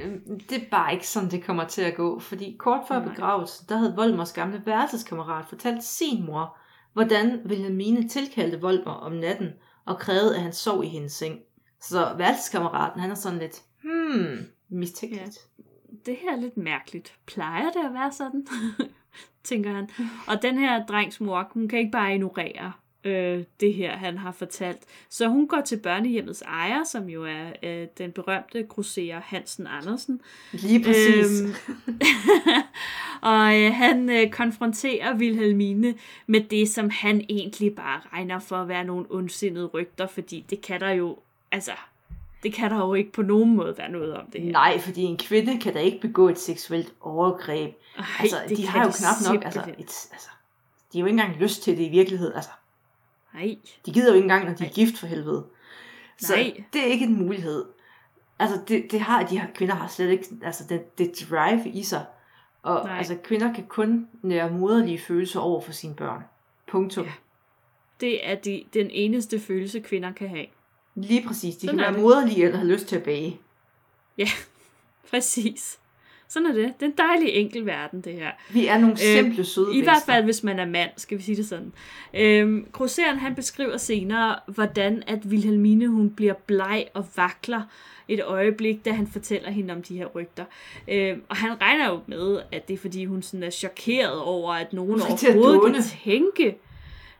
[0.00, 3.08] Øhm, Det er bare ikke sådan, det kommer til at gå, fordi kort før Nej.
[3.08, 6.56] begravelsen, der havde Volmers gamle værelseskammerat fortalt sin mor,
[6.92, 9.48] hvordan Wilhelmine tilkaldte Volmer om natten
[9.84, 11.40] og krævede, at han sov i hendes seng.
[11.80, 15.38] Så værelseskammeraten, han er sådan lidt, hmm, mistænkeligt.
[16.06, 17.14] Det her er lidt mærkeligt.
[17.26, 18.46] Plejer det at være sådan?
[19.44, 19.88] Tænker han.
[20.26, 22.72] Og den her drengs mor, hun kan ikke bare ignorere
[23.06, 24.78] øh, det her, han har fortalt.
[25.08, 30.20] Så hun går til børnehjemmets ejer, som jo er øh, den berømte grosserer Hansen Andersen,
[30.52, 31.40] Lige præcis.
[31.40, 31.54] Øhm,
[33.32, 35.94] og øh, han øh, konfronterer Wilhelmine
[36.26, 40.60] med det, som han egentlig bare regner for at være nogle ondsindede rygter, fordi det
[40.60, 41.18] kan der jo,
[41.52, 41.72] altså,
[42.46, 44.52] det kan der jo ikke på nogen måde være noget om det her.
[44.52, 47.74] Nej, fordi en kvinde kan da ikke begå et seksuelt overgreb.
[47.98, 50.28] Ej, Altså, det de har jo knap nok altså, et, altså,
[50.92, 52.34] de har jo ikke engang lyst til det i virkeligheden.
[52.34, 52.50] Altså,
[53.34, 53.56] Nej.
[53.86, 55.46] de gider jo ikke engang, når de er gift for helvede.
[56.18, 56.64] Så Nej.
[56.72, 57.64] det er ikke en mulighed.
[58.38, 61.82] Altså, det, det har de her kvinder har slet ikke, altså det, det drive i
[61.82, 62.04] sig.
[62.62, 62.98] Og Nej.
[62.98, 66.22] altså, kvinder kan kun nære moderlige følelser over for sine børn.
[66.66, 67.04] Punktum.
[67.04, 67.12] Ja.
[68.00, 70.46] Det er de, den eneste følelse, kvinder kan have.
[70.96, 71.56] Lige præcis.
[71.56, 73.40] De Sådan kan være moderlige eller have lyst til at bage.
[74.18, 74.28] Ja,
[75.10, 75.78] præcis.
[76.28, 76.72] Sådan er det.
[76.80, 78.30] Det er en dejlig enkel verden, det her.
[78.50, 81.22] Vi er nogle simple, søde Øh, I hvert fald, hvis man er mand, skal vi
[81.22, 81.72] sige det sådan.
[82.14, 87.62] Øhm, Groseren, han beskriver senere, hvordan at Wilhelmine, hun bliver bleg og vakler
[88.08, 90.44] et øjeblik, da han fortæller hende om de her rygter.
[90.88, 94.52] Øhm, og han regner jo med, at det er, fordi hun sådan er chokeret over,
[94.52, 96.56] at nogen overhovedet kan tænke,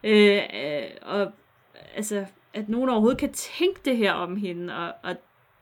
[0.05, 1.33] øh, øh, og
[1.95, 2.25] altså,
[2.57, 5.17] at nogen overhovedet kan tænke det her om hende, og, og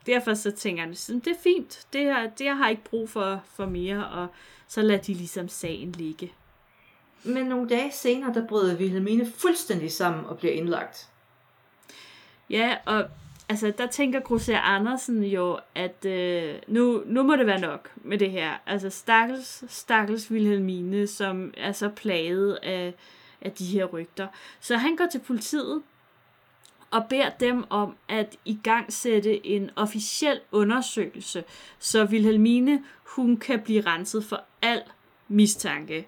[0.06, 3.10] derfor så tænker han, sådan, det er fint, det, her, det jeg har ikke brug
[3.10, 4.26] for, for mere, og
[4.68, 6.32] så lader de ligesom sagen ligge.
[7.24, 11.08] Men nogle dage senere, der bryder Wilhelmine fuldstændig sammen og bliver indlagt.
[12.50, 13.04] Ja, og
[13.48, 18.18] altså, der tænker Grosser Andersen jo, at øh, nu, nu må det være nok med
[18.18, 18.52] det her.
[18.66, 22.94] Altså, stakkels, stakkels Wilhelmine, som er så plaget af,
[23.40, 24.26] af de her rygter.
[24.60, 25.82] Så han går til politiet
[26.94, 31.44] og beder dem om at igangsætte en officiel undersøgelse,
[31.78, 32.84] så Wilhelmine,
[33.16, 34.82] hun kan blive renset for al
[35.28, 36.06] mistanke.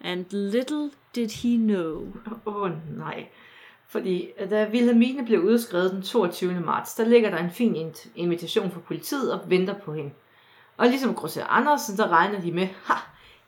[0.00, 2.12] And little did he know.
[2.46, 3.28] Åh oh, nej.
[3.86, 6.60] Fordi øh, da Wilhelmine blev udskrevet den 22.
[6.60, 10.10] marts, der ligger der en fin invitation fra politiet og venter på hende.
[10.76, 12.94] Og ligesom Grosser Andersen, der regner de med, ha,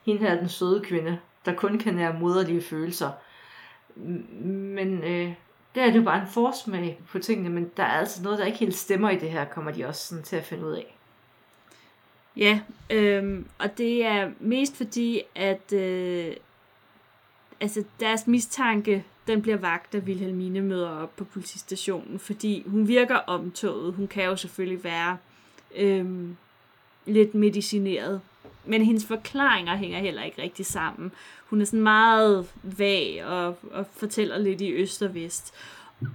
[0.07, 3.11] hende her er den søde kvinde, der kun kan nære moderlige følelser.
[3.97, 5.35] Men øh,
[5.75, 8.45] det er det jo bare en forsmag på tingene, men der er altså noget, der
[8.45, 10.97] ikke helt stemmer i det her, kommer de også sådan til at finde ud af.
[12.37, 16.37] Ja, øhm, og det er mest fordi, at øh,
[17.61, 23.17] altså deres mistanke, den bliver vagt, da Vilhelmine møder op på politistationen, fordi hun virker
[23.17, 23.95] omtoget.
[23.95, 25.17] Hun kan jo selvfølgelig være
[25.77, 26.37] øhm,
[27.07, 28.21] lidt medicineret,
[28.65, 31.13] men hendes forklaringer hænger heller ikke rigtig sammen.
[31.47, 35.55] Hun er sådan meget vag og, og fortæller lidt i øst og vest.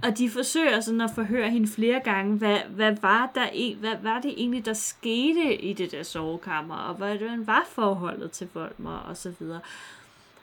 [0.04, 3.96] Og de forsøger sådan at forhøre hende flere gange, hvad, hvad, var der, e- hvad
[4.02, 8.98] var det egentlig, der skete i det der sovekammer, og hvordan var forholdet til Volmer
[8.98, 9.60] og så videre.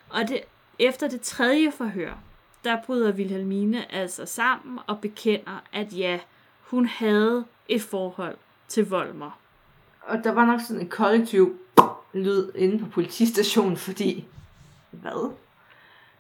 [0.08, 0.40] Og det,
[0.78, 2.18] efter det tredje forhør,
[2.64, 6.18] der bryder Vilhelmine altså sammen og bekender, at ja,
[6.60, 8.36] hun havde et forhold
[8.68, 9.38] til Volmer.
[10.06, 11.58] Og der var nok sådan en kollektiv
[12.12, 14.26] lyd inde på politistationen, fordi,
[14.90, 15.32] hvad?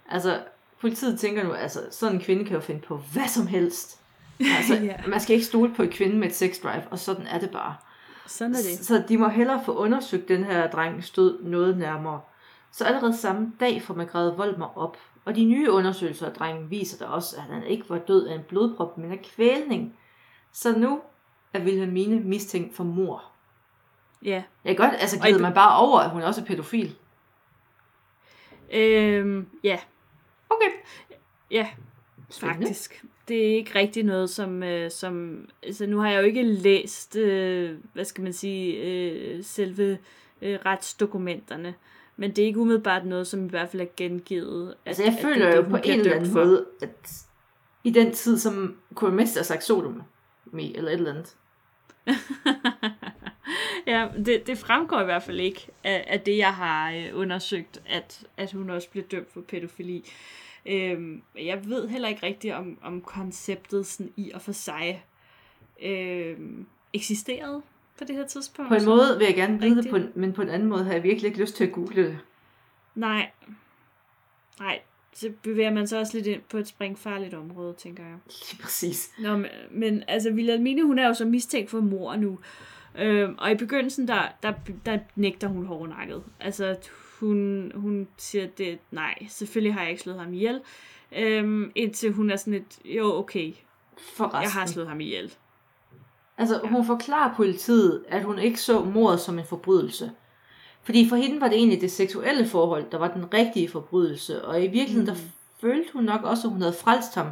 [0.08, 0.40] Altså,
[0.80, 4.00] politiet tænker nu, altså, sådan en kvinde kan jo finde på hvad som helst.
[4.40, 4.96] Altså, Ja.
[5.08, 7.50] man skal ikke stole på en kvinde med et sex drive, og sådan er det
[7.50, 7.74] bare.
[8.26, 8.86] Sådan er det.
[8.86, 12.20] Så de må hellere få undersøgt den her drengs død noget nærmere.
[12.72, 16.98] Så allerede samme dag får Margrethe Volmer op, og de nye undersøgelser af drengen viser
[16.98, 19.96] der også, at han ikke var død af en blodprop, men af kvælning.
[20.52, 21.00] Så nu
[21.52, 23.24] er Wilhelmine mistænkt for mor.
[24.24, 24.42] Ja.
[24.64, 26.94] Jeg kan godt, altså be- man bare over, at hun også er pædofil.
[28.72, 29.78] Øhm, ja,
[30.50, 30.70] Okay.
[31.50, 31.68] ja,
[32.30, 32.66] Spændende.
[32.66, 33.04] faktisk.
[33.28, 34.62] Det er ikke rigtig noget, som...
[34.62, 39.44] Øh, som altså, nu har jeg jo ikke læst, øh, hvad skal man sige, øh,
[39.44, 39.98] selve
[40.42, 41.74] øh, retsdokumenterne.
[42.16, 44.70] Men det er ikke umiddelbart noget, som i hvert fald er gengivet.
[44.70, 47.24] At, Altså jeg føler det jo det, på en eller anden måde, at
[47.84, 50.02] i den tid, som kunne have sagt Sodom,
[50.52, 51.36] eller et eller andet.
[53.92, 57.82] ja, det, det fremgår i hvert fald ikke af, af det, jeg har øh, undersøgt,
[57.86, 60.10] at, at hun også blev dømt for pædofili.
[60.66, 65.04] Øhm, jeg ved heller ikke rigtigt, om, om konceptet sådan i og for sig
[65.82, 67.62] øhm, eksisterede
[67.98, 68.68] på det her tidspunkt.
[68.68, 70.84] På en måde vil jeg gerne vide det, på en, men på en anden måde
[70.84, 72.18] har jeg virkelig ikke lyst til at google det.
[72.94, 73.30] Nej.
[74.60, 74.80] Nej,
[75.12, 78.16] så bevæger man sig også lidt ind på et springfarligt område, tænker jeg.
[78.26, 79.12] Lige præcis.
[79.18, 82.38] Nå, men, men altså, Wilhelmine, hun er jo så mistænkt for mor nu.
[82.98, 84.52] Øhm, og i begyndelsen, der, der,
[84.86, 86.22] der nægter hun hårdnakket.
[86.40, 86.76] Altså,
[87.20, 90.60] hun, hun siger, det nej, selvfølgelig har jeg ikke slået ham ihjel.
[91.16, 93.52] Øhm, indtil hun er sådan et, jo, okay,
[94.16, 94.42] For resten.
[94.42, 95.32] jeg har slået ham ihjel.
[96.38, 100.10] Altså, hun forklarer politiet, at hun ikke så mordet som en forbrydelse.
[100.82, 104.44] Fordi for hende var det egentlig det seksuelle forhold, der var den rigtige forbrydelse.
[104.44, 105.06] Og i virkeligheden, mm.
[105.14, 105.14] der
[105.60, 107.26] følte hun nok også, at hun havde frelst ham.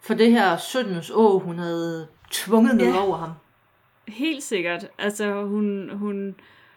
[0.00, 3.02] For det her syndens å, hun havde tvunget ned Ja.
[3.06, 3.30] over ham.
[4.08, 4.86] Helt sikkert.
[4.98, 6.34] Altså, hun, hun,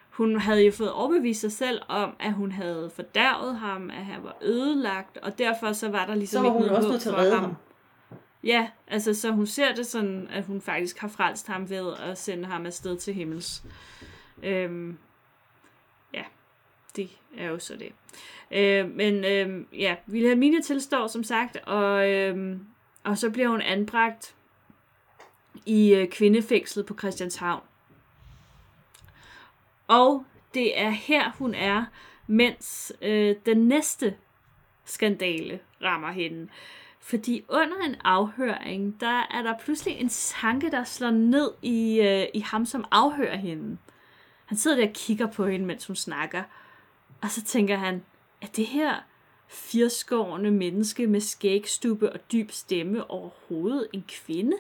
[0.10, 4.24] hun havde jo fået overbevist sig selv om, at hun havde fordærvet ham, at han
[4.24, 7.02] var ødelagt, og derfor så var der ligesom Så var ikke hun noget også nødt
[7.02, 7.44] til at for redde ham.
[7.44, 7.56] ham.
[8.44, 12.18] Ja, altså så hun ser det sådan, at hun faktisk har frelst ham ved at
[12.18, 13.64] sende ham afsted til himmels.
[14.44, 14.98] Øhm,
[16.14, 16.24] ja,
[16.96, 17.92] det er jo så det.
[18.52, 22.58] Øh, men øh, ja, Wilhelmine tilstår som sagt, og, øh,
[23.04, 24.36] og så bliver hun anbragt
[25.70, 27.62] i øh, kvindefængslet på Christianshavn.
[29.88, 31.86] Og det er her, hun er,
[32.28, 34.16] mens øh, den næste
[34.86, 36.50] skandale rammer hende.
[37.00, 42.28] Fordi under en afhøring, der er der pludselig en tanke, der slår ned i, øh,
[42.34, 43.78] i ham, som afhører hende.
[44.46, 46.44] Han sidder der og kigger på hende, mens hun snakker.
[47.22, 48.04] Og så tænker han,
[48.42, 48.96] er det her
[49.48, 54.58] firskårende menneske med skægstube og dyb stemme overhovedet en kvinde?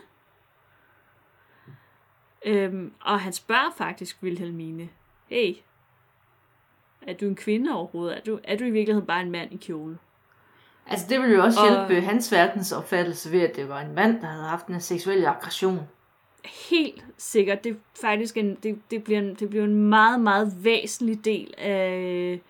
[2.45, 4.89] Øhm, og han spørger faktisk Wilhelmine,
[5.27, 5.55] hey,
[7.01, 8.17] er du en kvinde overhovedet?
[8.17, 9.97] Er du, er du i virkeligheden bare en mand i kjole?
[10.87, 11.87] Altså det ville jo også og...
[11.87, 15.79] hjælpe hans verdensopfattelse ved, at det var en mand, der havde haft en seksuel aggression.
[16.69, 17.63] Helt sikkert.
[17.63, 21.53] Det, er faktisk en, det, det, bliver en, det bliver en meget, meget væsentlig del
[21.57, 22.41] af,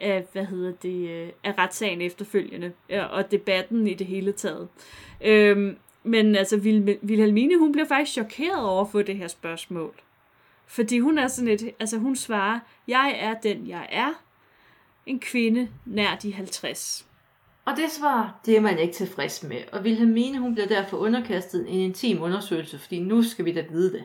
[0.00, 2.72] af, hvad hedder det, øh, af retssagen efterfølgende,
[3.10, 4.68] og debatten i det hele taget.
[5.20, 6.56] Øhm, men altså,
[7.02, 9.94] Vilhelmine, hun bliver faktisk chokeret over at få det her spørgsmål.
[10.66, 14.12] Fordi hun er sådan et, altså hun svarer, jeg er den, jeg er.
[15.06, 17.06] En kvinde nær de 50.
[17.64, 19.62] Og det svar, det er man ikke tilfreds med.
[19.72, 23.92] Og Vilhelmine, hun bliver derfor underkastet en intim undersøgelse, fordi nu skal vi da vide
[23.92, 24.04] det.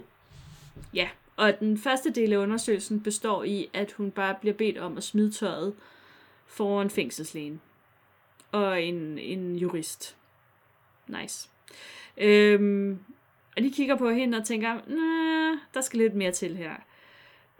[0.93, 4.97] Ja, og den første del af undersøgelsen består i, at hun bare bliver bedt om
[4.97, 5.75] at smide tøjet
[6.47, 7.61] foran fængselslægen.
[8.51, 10.15] Og en, en jurist.
[11.07, 11.49] Nice.
[12.17, 12.99] Øhm,
[13.57, 16.73] og de kigger på hende og tænker, nah, der skal lidt mere til her.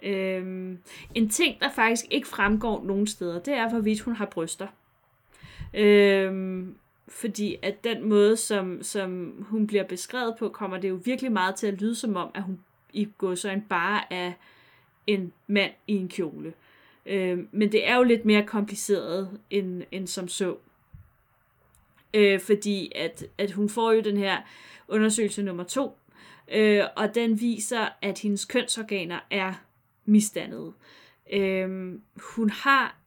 [0.04, 0.80] Øhm,
[1.16, 4.68] en ting, der faktisk ikke fremgår nogen steder, det er, hvorvidt hun har bryster.
[5.74, 6.76] Øhm,
[7.08, 11.56] fordi at den måde, som, som hun bliver beskrevet på, kommer det jo virkelig meget
[11.56, 12.60] til at lyde som om, at hun
[12.94, 14.34] i går så en bare af
[15.08, 16.54] en mand i en kjole.
[17.06, 20.56] Øhm, men det er jo lidt mere kompliceret end, end som så.
[22.14, 24.38] Øh, fordi at, at hun får jo den her
[24.88, 25.98] undersøgelse nummer to,
[26.52, 29.54] øh, og den viser, at hendes kønsorganer er
[30.06, 30.74] misdannede.
[31.34, 31.94] Øh,
[32.36, 32.98] hun har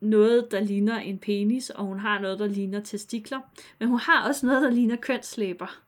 [0.00, 3.40] noget, der ligner en penis, og hun har noget, der ligner testikler,
[3.78, 5.80] men hun har også noget, der ligner kønslæber.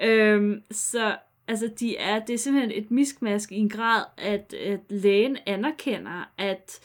[0.00, 1.16] Øh, så
[1.48, 6.30] altså, de er, det er simpelthen et miskmask i en grad, at, at lægen anerkender,
[6.38, 6.80] at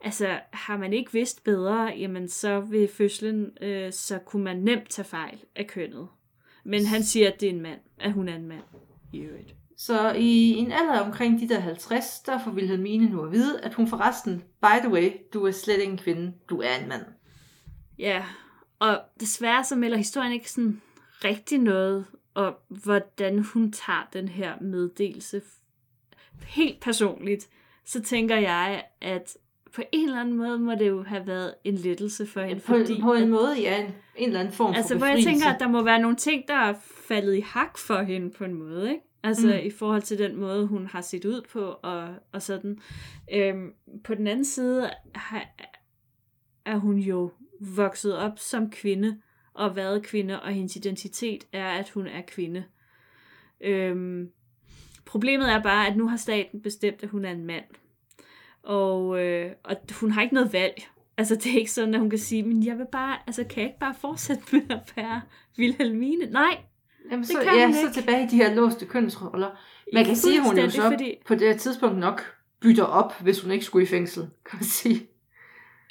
[0.00, 4.90] altså, har man ikke vidst bedre, jamen så ved fødslen, øh, så kunne man nemt
[4.90, 6.08] tage fejl af kønnet.
[6.64, 8.62] Men han siger, at det er en mand, at hun er en mand
[9.12, 9.54] i øvrigt.
[9.76, 13.74] Så i en alder omkring de der 50, der får Wilhelmine nu at vide, at
[13.74, 17.02] hun forresten, by the way, du er slet ikke en kvinde, du er en mand.
[17.98, 18.24] Ja,
[18.78, 20.82] og desværre så melder historien ikke sådan
[21.24, 25.42] rigtig noget om, hvordan hun tager den her meddelelse.
[26.42, 27.48] Helt personligt,
[27.84, 29.36] så tænker jeg, at
[29.76, 32.60] på en eller anden måde må det jo have været en lettelse for hende.
[32.60, 35.06] På, fordi, på en at, måde, ja, en, en eller anden form altså, for hvor
[35.06, 36.74] jeg tænker, at der må være nogle ting, der er
[37.08, 39.02] faldet i hak for hende på en måde, ikke?
[39.22, 39.66] Altså mm.
[39.66, 42.78] i forhold til den måde, hun har set ud på, og, og sådan.
[43.32, 43.72] Øhm,
[44.04, 45.44] på den anden side har,
[46.64, 49.20] er hun jo vokset op som kvinde,
[49.54, 52.64] og været kvinde, og hendes identitet er, at hun er kvinde.
[53.60, 54.30] Øhm,
[55.04, 57.64] problemet er bare, at nu har staten bestemt, at hun er en mand.
[58.66, 60.88] Og, øh, og hun har ikke noget valg.
[61.18, 63.62] Altså, det er ikke sådan, at hun kan sige, men jeg vil bare, altså, kan
[63.62, 65.20] jeg ikke bare fortsætte med at være
[65.56, 66.26] Vilhelmine?
[66.30, 66.58] Nej,
[67.10, 69.50] Jamen, det så, kan ja, så tilbage i de her låste kønsroller.
[69.92, 71.14] Man kan sige, at hun jo så fordi...
[71.26, 72.22] på det her tidspunkt nok
[72.60, 75.06] bytter op, hvis hun ikke skulle i fængsel, kan man sige.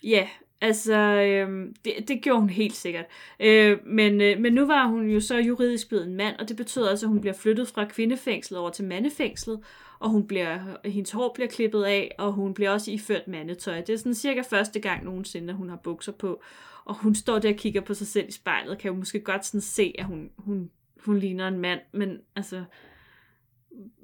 [0.03, 0.27] Ja,
[0.65, 3.05] altså, øh, det, det gjorde hun helt sikkert.
[3.39, 6.57] Øh, men, øh, men nu var hun jo så juridisk blevet en mand, og det
[6.57, 9.59] betød altså, at hun bliver flyttet fra kvindefængslet over til mandefængslet,
[9.99, 13.81] og hun bliver, hendes hår bliver klippet af, og hun bliver også iført mandetøj.
[13.81, 16.41] Det er sådan cirka første gang nogensinde, at hun har bukser på.
[16.85, 19.45] Og hun står der og kigger på sig selv i spejlet, kan jo måske godt
[19.45, 20.69] sådan se, at hun, hun,
[21.05, 22.63] hun ligner en mand, men altså,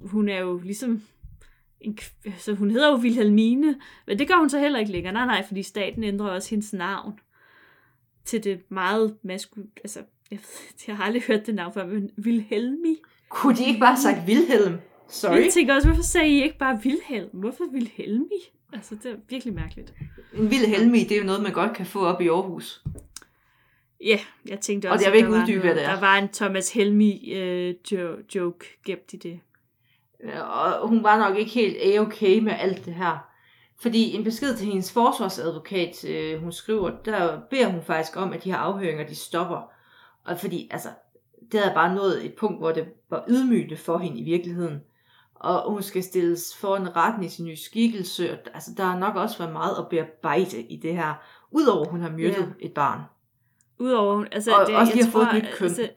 [0.00, 1.02] hun er jo ligesom,
[1.82, 3.76] en, altså hun hedder jo Wilhelmine,
[4.06, 5.12] men det gør hun så heller ikke længere.
[5.12, 7.20] Nej, nej, fordi staten ændrer også hendes navn
[8.24, 10.38] til det meget maskulin, altså, jeg,
[10.86, 12.96] jeg har aldrig hørt det navn før, men Wilhelmi.
[13.28, 14.78] Kunne de ikke bare have sagt Wilhelm?
[15.08, 15.36] Sorry.
[15.36, 17.28] Jeg tænker også, hvorfor sagde I ikke bare Vilhelm?
[17.32, 18.40] Hvorfor Vilhelmi?
[18.72, 19.94] Altså, det er virkelig mærkeligt.
[20.34, 22.82] En Vilhelmi, det er jo noget, man godt kan få op i Aarhus.
[24.04, 24.18] Ja,
[24.48, 27.74] jeg tænkte også, og det er ikke uddybe, der, der var en Thomas Helmi øh,
[28.34, 29.40] joke gemt i det.
[30.40, 33.28] Og hun var nok ikke helt a-okay med alt det her.
[33.80, 38.44] Fordi en besked til hendes forsvarsadvokat, øh, hun skriver, der beder hun faktisk om, at
[38.44, 39.70] de her afhøringer, de stopper.
[40.24, 40.88] Og fordi, altså,
[41.52, 44.80] det havde bare nået et punkt, hvor det var ydmygende for hende i virkeligheden.
[45.34, 48.38] og hun skal stilles foran retten i sin nye skikkelse.
[48.54, 51.14] Altså, der har nok også været meget at bearbejde i det her,
[51.50, 52.66] udover hun har myrdet Ja.
[52.66, 53.00] et barn.
[53.78, 55.66] Udover, altså, Og det, også lige jeg har fået et nyt køn.
[55.68, 55.88] Altså,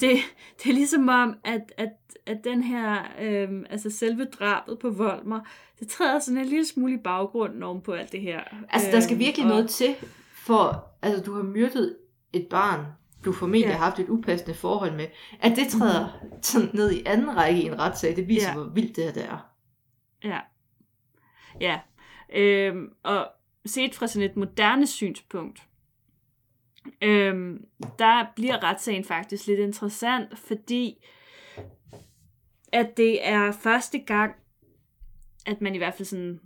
[0.00, 0.16] det,
[0.62, 1.90] det er ligesom om, at, at,
[2.26, 5.40] at den her, øhm, altså selve drabet på Volmer,
[5.80, 8.40] det træder sådan en lille smule i baggrunden oven på alt det her.
[8.70, 9.94] Altså, der skal Øhm, virkelig og- noget til,
[10.34, 11.96] for altså, du har myrdet
[12.32, 12.80] et barn,
[13.24, 13.72] du formentlig Ja.
[13.76, 15.06] har haft et upassende forhold med,
[15.40, 16.08] at det træder
[16.42, 18.54] sådan ned i anden række i en retssag, det viser, Ja.
[18.54, 19.50] hvor vildt det her det er.
[20.24, 20.40] Ja.
[21.60, 21.80] Ja.
[22.34, 23.26] Øhm, og
[23.66, 25.62] set fra sådan et moderne synspunkt,
[27.02, 27.64] øhm,
[27.98, 31.04] der bliver retssagen faktisk lidt interessant, fordi
[32.72, 34.34] at det er første gang,
[35.46, 36.40] at man i hvert fald sådan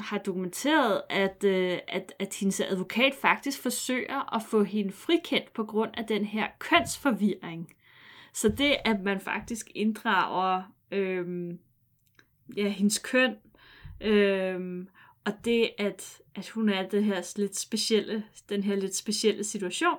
[0.00, 5.64] har dokumenteret, at, øh, at, at hendes advokat faktisk forsøger at få hende frikendt på
[5.64, 7.72] grund af den her kønsforvirring.
[8.32, 11.58] Så det, at man faktisk inddrager øhm,
[12.56, 13.36] ja, hendes køn,
[14.00, 14.86] øh,
[15.24, 19.98] og det, at, at hun er det her lidt specielle, den her lidt specielle situation.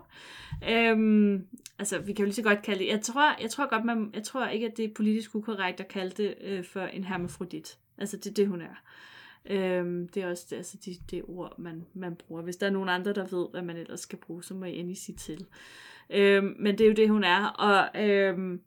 [0.70, 1.48] Øhm,
[1.80, 4.12] altså, vi kan jo lige så godt kalde det, jeg tror, jeg tror godt, man,
[4.14, 7.78] jeg tror ikke, at det er politisk ukorrekt at kalde det øh, for en hermafrodit.
[7.98, 8.84] Altså, det er det, hun er.
[9.46, 12.42] Øhm, det er også det, altså de, det ord, man, man bruger.
[12.42, 14.78] Hvis der er nogen andre, der ved, hvad man ellers skal bruge, så må I
[14.78, 15.46] endelig sige til.
[16.10, 17.46] Øhm, men det er jo det, hun er.
[17.46, 18.62] Og øhm,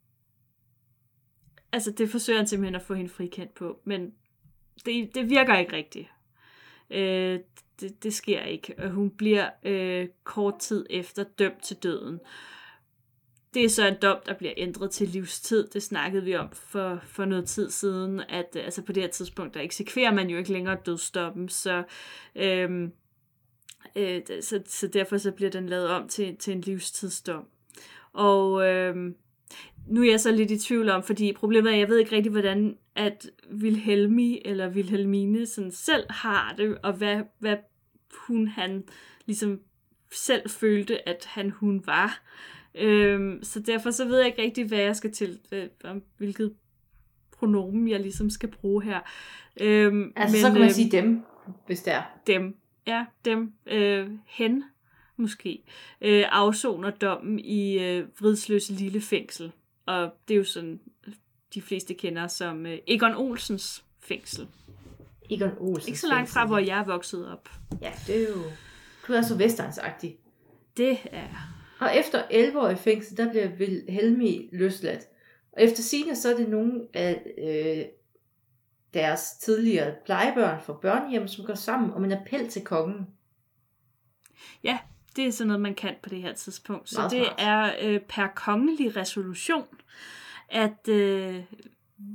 [1.72, 3.80] altså, det forsøger han simpelthen at få hende frikendt på.
[3.84, 4.14] Men
[4.84, 6.08] det, det virker ikke rigtigt.
[6.90, 7.40] Øh,
[7.80, 8.74] det, det sker ikke.
[8.78, 12.20] Og hun bliver øh, kort tid efter dømt til døden.
[13.54, 15.66] Det er så en dom, der bliver ændret til livstid.
[15.66, 19.10] Det snakkede vi om for, for noget tid siden, at øh, altså på det her
[19.10, 21.82] tidspunkt, der eksekverer man jo ikke længere dødsdommen, så,
[22.34, 22.88] øh,
[23.96, 27.48] øh, så, så derfor så bliver den lavet om til, til en livstidsdom.
[28.12, 29.12] Og øh,
[29.86, 32.16] nu er jeg så lidt i tvivl om, fordi problemet er, at jeg ved ikke
[32.16, 37.56] rigtig, hvordan at Wilhelmi eller Wilhelmine sådan selv har det, og hvad, hvad
[38.26, 38.84] hun han
[39.26, 39.60] ligesom
[40.12, 42.22] selv følte, at han hun var.
[42.74, 45.38] Øhm, så derfor så ved jeg ikke rigtig, hvad jeg skal til,
[45.84, 46.54] om hvilket
[47.38, 49.00] pronomen jeg ligesom skal bruge her.
[49.60, 51.22] Øhm, Altså, men, så kan man øhm, sige dem,
[51.66, 52.02] hvis det er.
[52.26, 52.56] dem,
[52.86, 54.64] ja, dem, øh, hen
[55.16, 55.62] måske,
[56.00, 59.52] øh, afsoner dommen i øh, Vridsløse Lille Fængsel.
[59.86, 60.80] Og det er jo sådan,
[61.54, 64.48] de fleste kender som øh, Egon Olsens fængsel.
[65.30, 65.88] Egon Olsen.
[65.88, 67.48] Ikke så langt fra, hvor jeg er vokset op.
[67.80, 68.42] Ja, det er jo...
[69.08, 70.18] Du er så vestegnsagtig.
[70.76, 71.28] Det er...
[71.80, 73.48] Og efter 11 år i fængsel, der bliver
[73.88, 75.00] Helmi løsladt.
[75.52, 77.84] Og efter sigende, så er det nogle af øh,
[78.94, 83.06] deres tidligere plejebørn fra børnehjem, som går sammen om en appel til kongen.
[84.64, 84.78] Ja,
[85.16, 86.90] det er sådan noget, man kan på det her tidspunkt.
[86.90, 89.66] Så det er øh, per kongelig resolution,
[90.48, 91.40] at øh,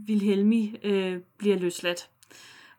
[0.08, 2.10] Wilhelmi øh, bliver løsladt.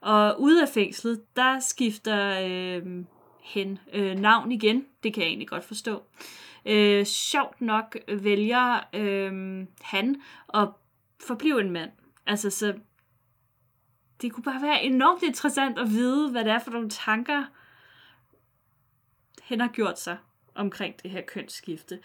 [0.00, 3.04] Og ude af fængslet, der skifter øh,
[3.42, 4.86] hen øh, navn igen.
[5.02, 6.02] Det kan jeg egentlig godt forstå.
[6.66, 10.22] Øh, sjovt nok vælger øh, han
[10.54, 10.68] at
[11.26, 11.90] forblive en mand.
[12.26, 12.74] Altså, så
[14.22, 17.44] det kunne bare være enormt interessant at vide, hvad det er for nogle tanker,
[19.60, 20.16] har gjort sig
[20.54, 21.98] omkring det her kønsskifte.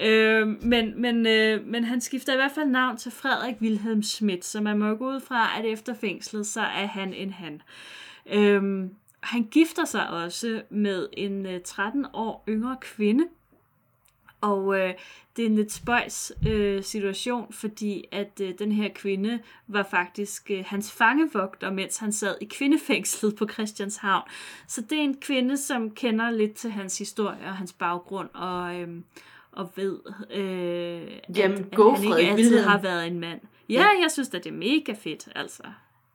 [0.00, 4.44] Øh, men, men, øh, men han skifter i hvert fald navn til Frederik Wilhelm Schmidt,
[4.44, 7.62] så man må gå ud fra, at efter fængslet, så er han en han.
[8.26, 8.90] Øh,
[9.20, 13.24] han gifter sig også med en øh, 13 år yngre kvinde,
[14.42, 14.94] og øh,
[15.36, 19.38] det er en lidt spøjs øh, situation, fordi at øh, den her kvinde
[19.68, 24.22] var faktisk øh, hans fangevogter, mens han sad i kvindefængslet på Christianshavn.
[24.68, 28.74] Så det er en kvinde, som kender lidt til hans historie og hans baggrund, og,
[28.74, 28.88] øh,
[29.52, 29.98] og ved,
[30.30, 32.68] øh, Jamen, at, go, at han ikke altid Wilhelm.
[32.68, 33.40] har været en mand.
[33.68, 33.86] Ja, Ja.
[34.02, 35.62] jeg synes at det er mega fedt, altså.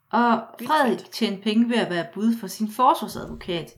[0.10, 3.76] Og Frederik tjente penge ved at være bud for sin forsvarsadvokat.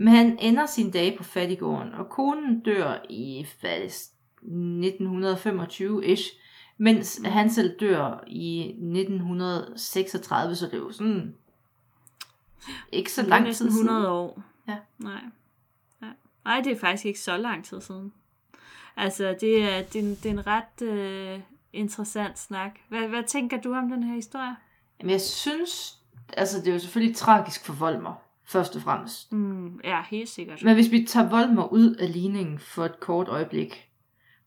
[0.00, 4.04] Men han ender sine dage på fattigården, og konen dør i faktisk
[4.42, 6.38] 1925-ish,
[6.76, 11.34] mens han selv dør i 1936, så det er jo sådan
[12.92, 13.72] ikke så lang tid siden.
[13.72, 14.42] 100 år.
[14.68, 14.76] Ja.
[14.98, 15.20] Nej.
[16.02, 16.06] Ja.
[16.44, 18.12] Nej, det er faktisk ikke så lang tid siden.
[18.96, 21.40] Altså, det er, det er, en, det er en ret øh,
[21.72, 22.70] interessant snak.
[22.88, 24.56] Hvad, hvad tænker du om den her historie?
[25.00, 25.98] Jamen, jeg synes,
[26.36, 29.32] altså det er jo selvfølgelig tragisk for Volmer, først og fremmest.
[29.32, 30.62] Mm, ja, helt sikkert.
[30.64, 33.88] Men hvis vi tager Volmer ud af ligningen for et kort øjeblik,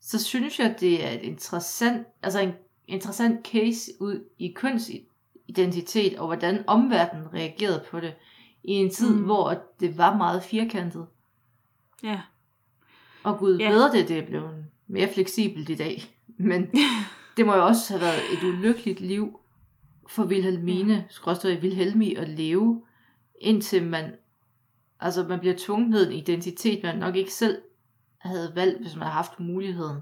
[0.01, 2.51] så synes jeg, det er et interessant, altså en
[2.87, 8.13] interessant case ud i kønsidentitet, og hvordan omverdenen reagerede på det,
[8.63, 9.23] i en tid, Mm.
[9.23, 11.05] hvor det var meget firkantet.
[12.03, 12.21] Ja.
[13.23, 13.69] Og gud, Ja.
[13.69, 16.03] bedre det, det er blevet mere fleksibelt i dag.
[16.37, 16.67] Men
[17.37, 19.39] det må jo også have været et ulykkeligt liv
[20.09, 22.81] for Wilhelmine, skråstrej Wilhelmi, at leve,
[23.41, 24.11] indtil man,
[24.99, 27.61] altså man bliver tvunget ned en identitet, man nok ikke selv
[28.17, 29.97] havde valgt, hvis man havde haft muligheden.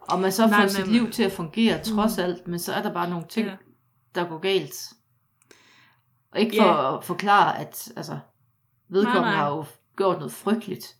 [0.00, 2.82] Og man så får sit men- liv til at fungere trods alt, men så er
[2.82, 3.56] der bare nogle ting, Ja.
[4.14, 4.74] der går galt.
[6.32, 6.96] Og ikke for Ja.
[6.98, 8.18] at forklare, at altså,
[8.88, 9.36] vedkommende Nej, nej.
[9.44, 9.64] har jo
[9.96, 10.96] gjort noget frygteligt.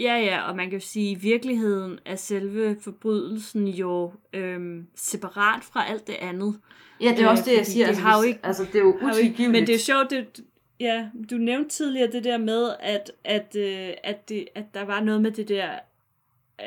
[0.00, 4.86] Ja, ja, og man kan jo sige, at i virkeligheden er selve forbrydelsen jo øhm,
[4.96, 6.60] separat fra alt det andet.
[7.00, 7.84] Ja, det er Øh, også det, jeg siger.
[7.86, 9.50] det altså, har jo ikke- altså, det er jo utilgiveligt.
[9.50, 10.40] Men det er sjovt, det,
[10.82, 15.00] ja, du nævnte tidligere det der med, at, at, øh, at, det, at der var
[15.00, 15.70] noget med det der,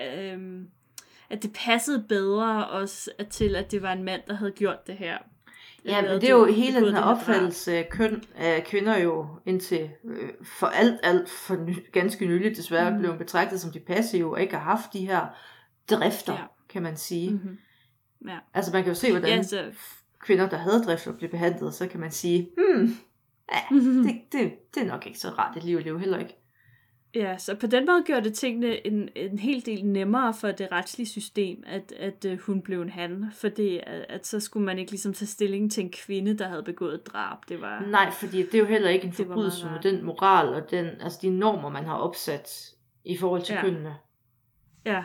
[0.04, 0.62] øh,
[1.30, 4.88] at det passede bedre også at- til, at det var en mand, der havde gjort
[4.88, 5.18] det her.
[5.86, 9.90] Ja, men det er jo hele den her opfattelse af køn af kvinder jo indtil
[10.06, 13.00] øh, for alt, alt for ny, ganske nyligt desværre mm.
[13.00, 15.26] blev betragtet som de passive og ikke har haft de her
[15.90, 16.40] drifter, Ja.
[16.70, 17.30] kan man sige.
[17.30, 17.36] Mm.
[17.36, 17.58] Mm-hmm.
[18.30, 18.38] Ja.
[18.54, 19.64] Altså man kan jo se, hvordan ja, så,
[20.20, 22.98] kvinder, der havde drifter, blev behandlet, så kan man sige, hmm,
[23.54, 23.76] ja,
[24.06, 26.36] det, det, det er nok ikke så rart et liv at leve heller ikke.
[27.16, 30.72] ja, så på den måde gjorde det tingene en, en hel del nemmere for det
[30.72, 34.80] retslige system, at, at uh, hun blev en han, fordi at, at så skulle man
[34.80, 37.38] ikke ligesom tage stilling til en kvinde, der havde begået et drab.
[37.50, 37.80] Det var...
[37.80, 41.20] Nej, fordi det er jo heller ikke en forbrydelse med den moral og den, altså
[41.22, 42.76] de normer, man har opsat
[43.06, 43.62] i forhold til ja.
[43.62, 43.96] kønnene.
[44.86, 45.04] Ja.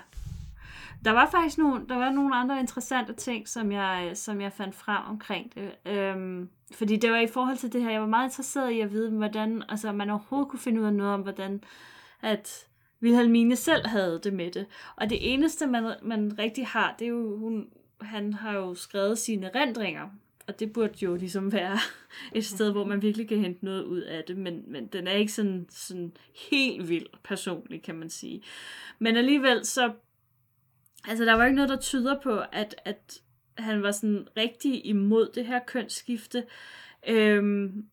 [1.05, 4.75] Der var faktisk nogle, der var nogle andre interessante ting, som jeg, som jeg fandt
[4.75, 5.93] frem omkring det.
[5.93, 8.93] Øhm, fordi det var i forhold til det her, jeg var meget interesseret i at
[8.93, 11.65] vide, hvordan altså, man overhovedet kunne finde ud af noget om, hvordan
[12.23, 12.67] at
[13.03, 14.67] Wilhelmine selv havde det med det.
[14.97, 17.69] Og det eneste, man, man rigtig har, det er jo, hun,
[18.01, 20.09] han har jo skrevet sine erindringer.
[20.49, 21.79] Og det burde jo ligesom være
[22.39, 24.37] et sted, hvor man virkelig kan hente noget ud af det.
[24.37, 26.13] Men, men den er ikke sådan, sådan
[26.51, 28.43] helt vild personlig, kan man sige.
[28.99, 29.93] Men alligevel så
[31.09, 33.21] Altså, der var ikke noget, der tyder på, at, at
[33.59, 36.45] han var sådan rigtig imod det her kønsskifte.
[37.09, 37.85] Øhm,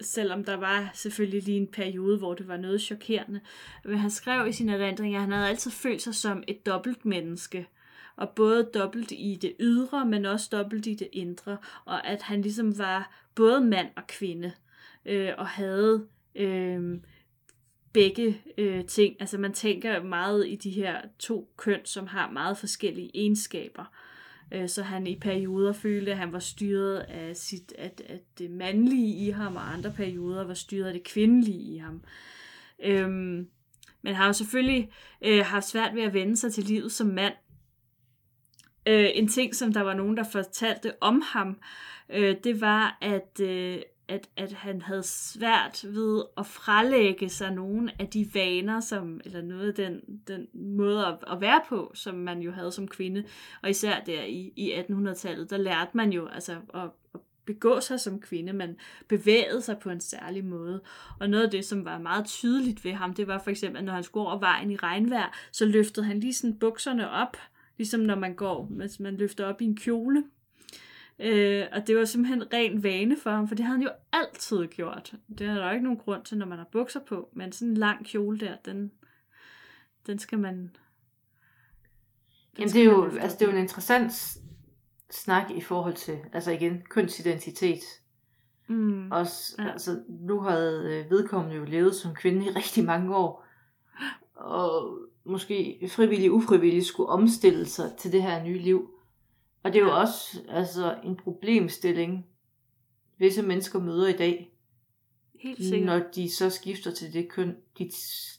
[0.00, 3.40] selvom der var selvfølgelig lige en periode, hvor det var noget chokerende.
[3.84, 7.04] Men han skrev i sine erindringer, at han havde altid følt sig som et dobbelt
[7.04, 7.66] menneske.
[8.16, 11.56] Og både dobbelt i det ydre, men også dobbelt i det indre.
[11.84, 14.52] Og at han ligesom var både mand og kvinde.
[15.06, 16.98] Øh, og havde øh,
[17.92, 19.16] begge øh, ting.
[19.20, 23.84] Altså man tænker meget i de her to køn, som har meget forskellige egenskaber.
[24.52, 28.50] Øh, så han i perioder følte, at han var styret af, sit, at, at det
[28.50, 32.02] mandlige i ham, og andre perioder var styret af det kvindelige i ham.
[32.84, 33.48] Øhm,
[34.02, 34.90] men har jo selvfølgelig
[35.22, 37.34] øh, haft svært ved at vende sig til livet som mand.
[38.86, 41.58] Øh, en ting, som der var nogen, der fortalte om ham,
[42.10, 43.78] øh, det var, at, øh,
[44.08, 49.42] at, at han havde svært ved at frelægge sig nogle af de vaner, som, eller
[49.42, 53.24] noget af den, den måde at, at være på, som man jo havde som kvinde.
[53.62, 58.00] Og især der i, i 1800-tallet, der lærte man jo altså at, at begå sig
[58.00, 58.52] som kvinde.
[58.52, 58.76] Man
[59.08, 60.80] bevægede sig på en særlig måde.
[61.20, 63.84] Og noget af det, som var meget tydeligt ved ham, det var for eksempel, at
[63.84, 67.36] når han skulle over vejen i regnvejr, så løftede han lige sådan bukserne op,
[67.78, 70.24] ligesom når man går, hvis man løfter op i en kjole.
[71.20, 74.66] Øh, og det var simpelthen ren vane for ham, for det havde han jo altid
[74.66, 75.14] gjort.
[75.38, 77.68] Det er der jo ikke nogen grund til, når man har bukser på, men sådan
[77.68, 78.92] en lang kjole der, den,
[80.06, 80.56] den skal man...
[80.56, 80.70] Den
[82.58, 84.38] Jamen det er jo, altså det er jo en interessant
[85.10, 87.80] snak i forhold til, altså igen, kønsidentitet.
[88.66, 89.12] Mm.
[89.12, 89.62] Også, Ja.
[89.64, 89.72] ja.
[89.72, 93.44] altså, nu havde øh, vedkommende jo levet som kvinde i rigtig mange år,
[94.34, 98.90] og måske frivillig, ufrivillig skulle omstille sig til det her nye liv.
[99.62, 102.26] Og det er jo også altså, en problemstilling,
[103.18, 104.54] visse mennesker møder i dag,
[105.40, 105.86] Helt sikkert.
[105.86, 107.90] når de så skifter til det køn, de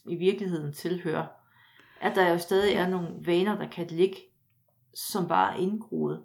[0.08, 1.26] i virkeligheden tilhører.
[2.00, 4.16] At der jo stadig er nogle vaner, der kan ligge,
[4.94, 6.22] som bare er indgroet.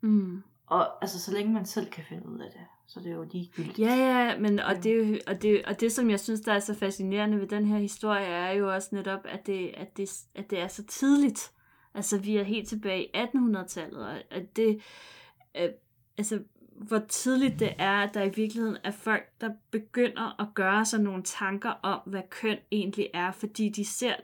[0.00, 0.42] Mm.
[0.66, 3.26] Og altså, så længe man selv kan finde ud af det, så det er jo
[3.32, 3.78] ligegyldigt.
[3.78, 6.74] Ja, ja, men og det, og, det, og det, som jeg synes, der er så
[6.74, 10.60] fascinerende ved den her historie, er jo også netop, at det, at det, at det
[10.60, 11.50] er så tidligt.
[11.94, 14.80] Altså, vi er helt tilbage i 1800-tallet, og at det,
[15.56, 15.68] øh,
[16.18, 16.40] altså,
[16.76, 21.00] hvor tidligt det er, at der i virkeligheden er folk, der begynder at gøre sig
[21.00, 24.14] nogle tanker om, hvad køn egentlig er, fordi de ser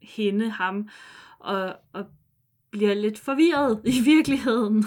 [0.00, 0.88] hende, ham,
[1.38, 2.04] og, og
[2.70, 4.84] bliver lidt forvirret i virkeligheden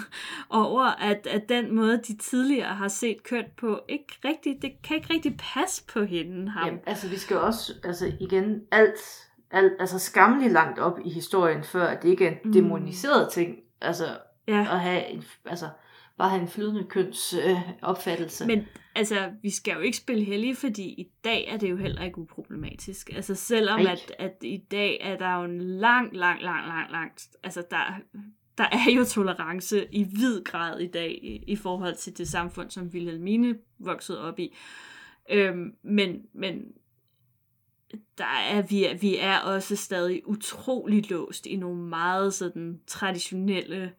[0.50, 4.96] over, at, at den måde, de tidligere har set køn på, ikke rigtig, det kan
[4.96, 6.66] ikke rigtig passe på hende, ham.
[6.66, 11.64] Jamen, altså vi skal også, altså igen, alt, alt altså skammeligt langt op i historien,
[11.64, 12.52] før at det ikke er en Mm.
[12.52, 14.04] demoniseret ting, altså
[14.48, 14.60] ja.
[14.60, 15.68] at have en, altså
[16.18, 18.46] bare have en flydende køns øh, opfattelse.
[18.46, 22.04] Men altså, vi skal jo ikke spille heldige, fordi i dag er det jo heller
[22.04, 23.10] ikke uproblematisk.
[23.16, 23.92] Altså selvom Ej.
[23.92, 27.12] at, at i dag er der jo en lang, lang, lang, lang, lang,
[27.44, 27.84] altså der,
[28.58, 32.70] der er jo tolerance i vid grad i dag i, i forhold til det samfund,
[32.70, 34.56] som Wilhelmine voksede op i.
[35.30, 36.62] Øhm, men, men
[38.18, 43.92] der er, vi, er, vi er også stadig utrolig låst i nogle meget sådan traditionelle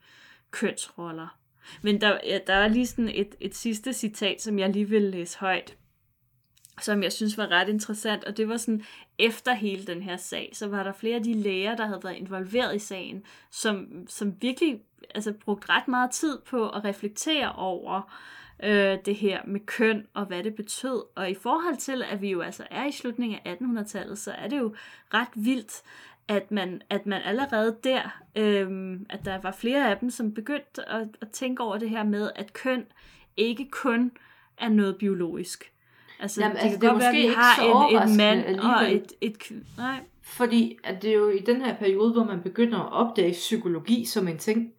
[0.51, 1.37] kønsroller.
[1.81, 5.01] Men der, ja, der er lige sådan et, et sidste citat, som jeg lige vil
[5.01, 5.77] læse højt,
[6.81, 8.83] som jeg synes var ret interessant, og det var sådan,
[9.17, 12.15] efter hele den her sag, så var der flere af de læger, der havde været
[12.15, 14.81] involveret i sagen, som, som virkelig
[15.15, 18.40] altså, brugt ret meget tid på at reflektere over øh,
[19.05, 21.03] det her med køn og hvad det betød.
[21.15, 24.47] Og i forhold til, at vi jo altså er i slutningen af 1800-tallet, så er
[24.47, 24.75] det jo
[25.13, 25.81] ret vildt,
[26.27, 30.89] at man, at man allerede der, øh, at der var flere af dem, som begyndte
[30.89, 32.85] at, at tænke over det her med, at køn
[33.37, 34.11] ikke kun
[34.57, 35.71] er noget biologisk.
[36.19, 38.59] Altså, Jamen, det altså, kan det er godt være, at vi har en, en mand
[38.59, 39.05] og alligevel.
[39.21, 39.99] et, et kv- Nej.
[40.23, 44.05] Fordi at det er jo i den her periode, hvor man begynder at opdage psykologi
[44.05, 44.73] som en ting,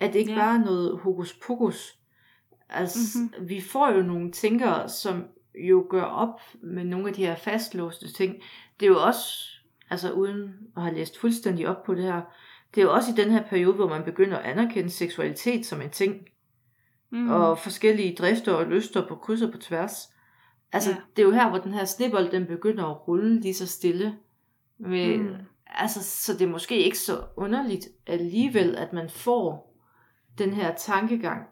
[0.00, 0.38] at det ikke ja.
[0.38, 1.96] bare er noget hokus pokus.
[2.74, 3.22] Altså, Mhm.
[3.24, 3.48] mm-hmm.
[3.48, 8.12] vi får jo nogle tænkere, som jo gør op med nogle af de her fastlåste
[8.12, 8.34] ting.
[8.80, 9.44] Det er jo også,
[9.90, 12.20] altså uden at have læst fuldstændig op på det her,
[12.74, 15.80] det er jo også i den her periode, hvor man begynder at anerkende seksualitet som
[15.80, 16.14] en ting,
[17.10, 17.30] Mm.
[17.30, 20.12] og forskellige drifter og lyster på kryds og på tværs.
[20.72, 20.96] Altså, Ja.
[21.16, 24.16] det er jo her, hvor den her snibbold, den begynder at rulle lige så stille.
[24.78, 25.34] Med, mm.
[25.66, 29.74] Altså, så det er måske ikke så underligt alligevel, at man får
[30.38, 31.46] den her tankegang.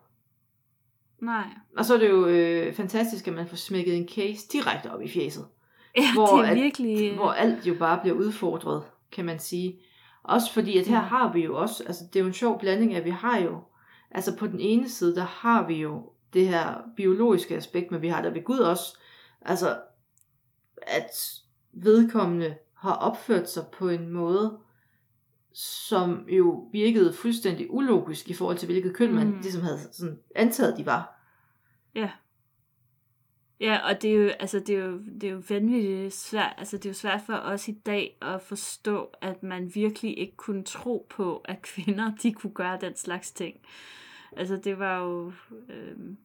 [1.20, 1.44] Nej.
[1.78, 5.02] Og så er det jo øh, fantastisk, at man får smækket en case direkte op
[5.02, 5.46] i fjeset.
[5.96, 7.14] Ja, Hvor det er at- virkelig...
[7.14, 9.80] Hvor alt jo bare bliver udfordret, kan man sige.
[10.22, 12.94] Også fordi, at her har vi jo også, altså det er jo en sjov blanding,
[12.94, 13.58] at vi har jo,
[14.10, 18.08] altså på den ene side, der har vi jo det her biologiske aspekt, men vi
[18.08, 18.98] har der ved Gud også,
[19.42, 19.76] altså
[20.82, 21.10] at
[21.72, 24.58] vedkommende har opført sig på en måde,
[25.52, 29.40] som jo virkede fuldstændig ulogisk i forhold til, hvilket køn man Mm.
[29.42, 31.20] ligesom havde sådan antaget, de var.
[31.94, 32.10] Ja.
[33.60, 36.76] Ja, og det er jo, altså, det er jo, det er jo vanvittigt svært, altså
[36.76, 40.64] det er jo svært for os i dag at forstå, at man virkelig ikke kunne
[40.64, 43.56] tro på, at kvinder, de kunne gøre den slags ting.
[44.36, 45.32] Altså det var jo,
[45.68, 46.16] øhm,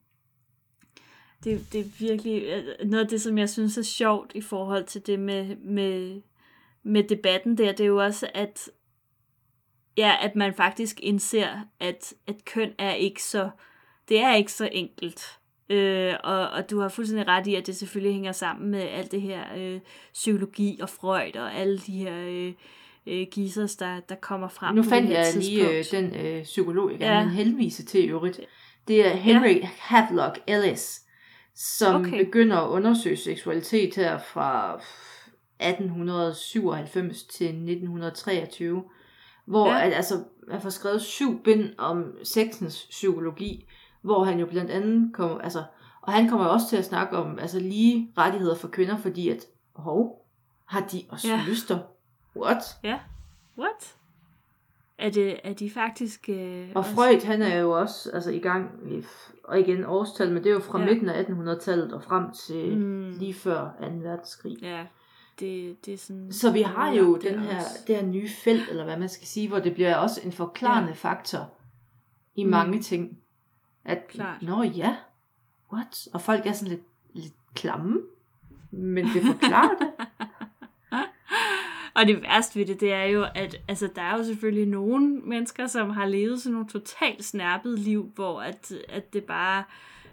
[1.44, 4.84] det, det er virkelig, øh, noget af det, som jeg synes er sjovt i forhold
[4.84, 6.22] til det med, med,
[6.82, 8.70] med debatten der, det er jo også, at
[9.96, 11.48] ja, at man faktisk indser,
[11.80, 13.50] at, at køn er ikke så,
[14.08, 15.22] det er ikke så enkelt.
[15.70, 19.12] Øh, og, og du har fuldstændig ret i, at det selvfølgelig hænger sammen med alt
[19.12, 19.80] det her øh,
[20.12, 22.52] psykologi og Freud og alle de her øh,
[23.06, 26.12] øh, gisers, der, der kommer frem Nu fandt jeg lige øh, tidspunkt.
[26.14, 27.28] den øh, psykolog, jeg Ja.
[27.28, 28.40] henvise til øvrigt.
[28.88, 29.68] Det er Henry ja.
[29.78, 31.02] Havelock Ellis,
[31.54, 32.24] som okay.
[32.24, 34.80] begynder at undersøge seksualitet her fra
[35.60, 38.84] 1897 til 1923,
[39.46, 39.76] hvor Ja.
[39.76, 39.86] ja.
[39.86, 43.66] at, altså, man får skrevet syv bind om sexens psykologi,
[44.02, 45.64] hvor han jo blandt andet kommer, altså,
[46.02, 49.46] og han kommer også til at snakke om altså, lige rettigheder for kvinder, fordi at,
[49.74, 50.26] hov,
[50.64, 51.34] har de også Ja.
[51.34, 51.42] ja.
[51.48, 51.78] lyster?
[52.36, 52.76] What?
[53.58, 53.94] What?
[54.98, 56.28] Er, det, er de faktisk...
[56.28, 59.04] Øh, Og også- Freud, han er jo også altså, i gang, i,
[59.44, 60.84] og igen årstal, men det er jo fra Ja.
[60.86, 60.90] ja.
[60.92, 63.10] midten af 1800-tallet og frem til mm.
[63.18, 63.86] lige før 2.
[64.02, 64.56] verdenskrig.
[64.62, 64.86] Ja,
[65.40, 66.32] det, det er sådan...
[66.32, 69.26] Så vi har jo den her, også- det her nye felt, eller hvad man skal
[69.26, 70.94] sige, hvor det bliver også en forklarende Ja.
[70.94, 71.50] faktor
[72.34, 72.50] i Mm.
[72.50, 73.18] mange ting.
[73.84, 74.42] At, Klart.
[74.42, 74.96] nå ja,
[75.72, 76.08] what?
[76.14, 76.82] Og folk er sådan lidt,
[77.14, 78.00] lidt klamme,
[78.70, 79.90] men det forklarer det.
[81.94, 85.06] Og det værste ved det, det er jo, at altså, der er jo selvfølgelig nogle
[85.20, 89.64] mennesker, som har levet sådan nogle totalt snærpede liv, hvor at, at det bare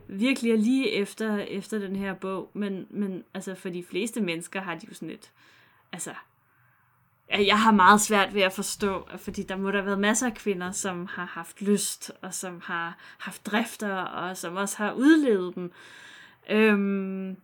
[0.07, 2.51] virkelig er lige efter, efter den her bog.
[2.53, 5.31] Men, men altså, for de fleste mennesker har de jo sådan et...
[5.91, 6.13] Altså,
[7.29, 10.33] jeg har meget svært ved at forstå, fordi der må der have været masser af
[10.33, 15.55] kvinder, som har haft lyst, og som har haft drifter, og som også har udlevet
[15.55, 15.71] dem.
[16.49, 17.37] Øhm,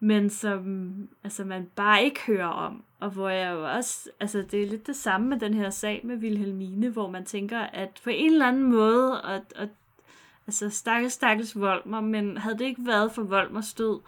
[0.00, 0.92] men som
[1.24, 2.84] altså, man bare ikke hører om.
[3.00, 6.00] Og hvor jeg jo også, altså det er lidt det samme med den her sag
[6.04, 9.68] med Vilhelmine, hvor man tænker, at på en eller anden måde, og, og
[10.46, 14.00] altså stakkels, stakkels Volmer, men havde det ikke været for Volmers død,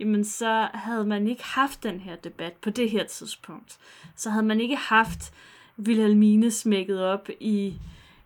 [0.00, 3.78] jamen så havde man ikke haft den her debat på det her tidspunkt.
[4.16, 5.34] Så havde man ikke haft
[5.78, 7.74] Wilhelmine smækket op i...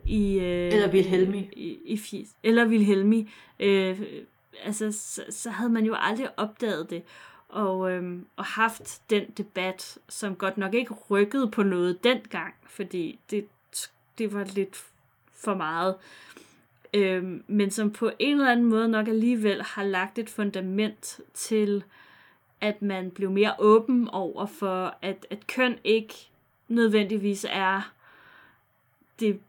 [0.07, 1.51] i øh, Eller Wilhelmi.
[1.53, 3.31] I, i fis, eller Wilhelmi.
[3.61, 4.01] Øh,
[4.65, 7.03] altså, så, så havde man jo aldrig opdaget det.
[7.49, 13.19] Og, øhm, og haft den debat, som godt nok ikke rykkede på noget dengang, fordi
[13.31, 13.47] det,
[14.19, 14.85] det var lidt
[15.35, 15.95] for meget.
[16.95, 21.85] Øhm, men som på en eller anden måde nok alligevel har lagt et fundament til,
[22.61, 26.15] at man blev mere åben over for, at, at køn ikke
[26.69, 27.93] nødvendigvis er
[29.21, 29.41] det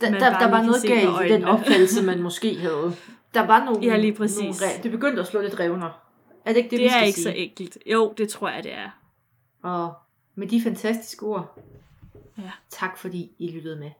[0.00, 2.96] Der Der, man der, bare der var noget galt i den opfattelse, man måske havde.
[3.34, 4.38] Der var nogle, Ja, lige præcis.
[4.38, 6.00] Nogle, re- det begyndte at slå lidt revner.
[6.44, 7.24] Er det ikke det, Det, vi det skal er ikke sige?
[7.24, 7.78] så enkelt.
[7.86, 8.90] Jo, det tror jeg, det er.
[9.62, 9.94] Og
[10.34, 11.58] med de fantastiske ord,
[12.38, 12.50] Ja.
[12.70, 13.90] tak fordi I lyttede med.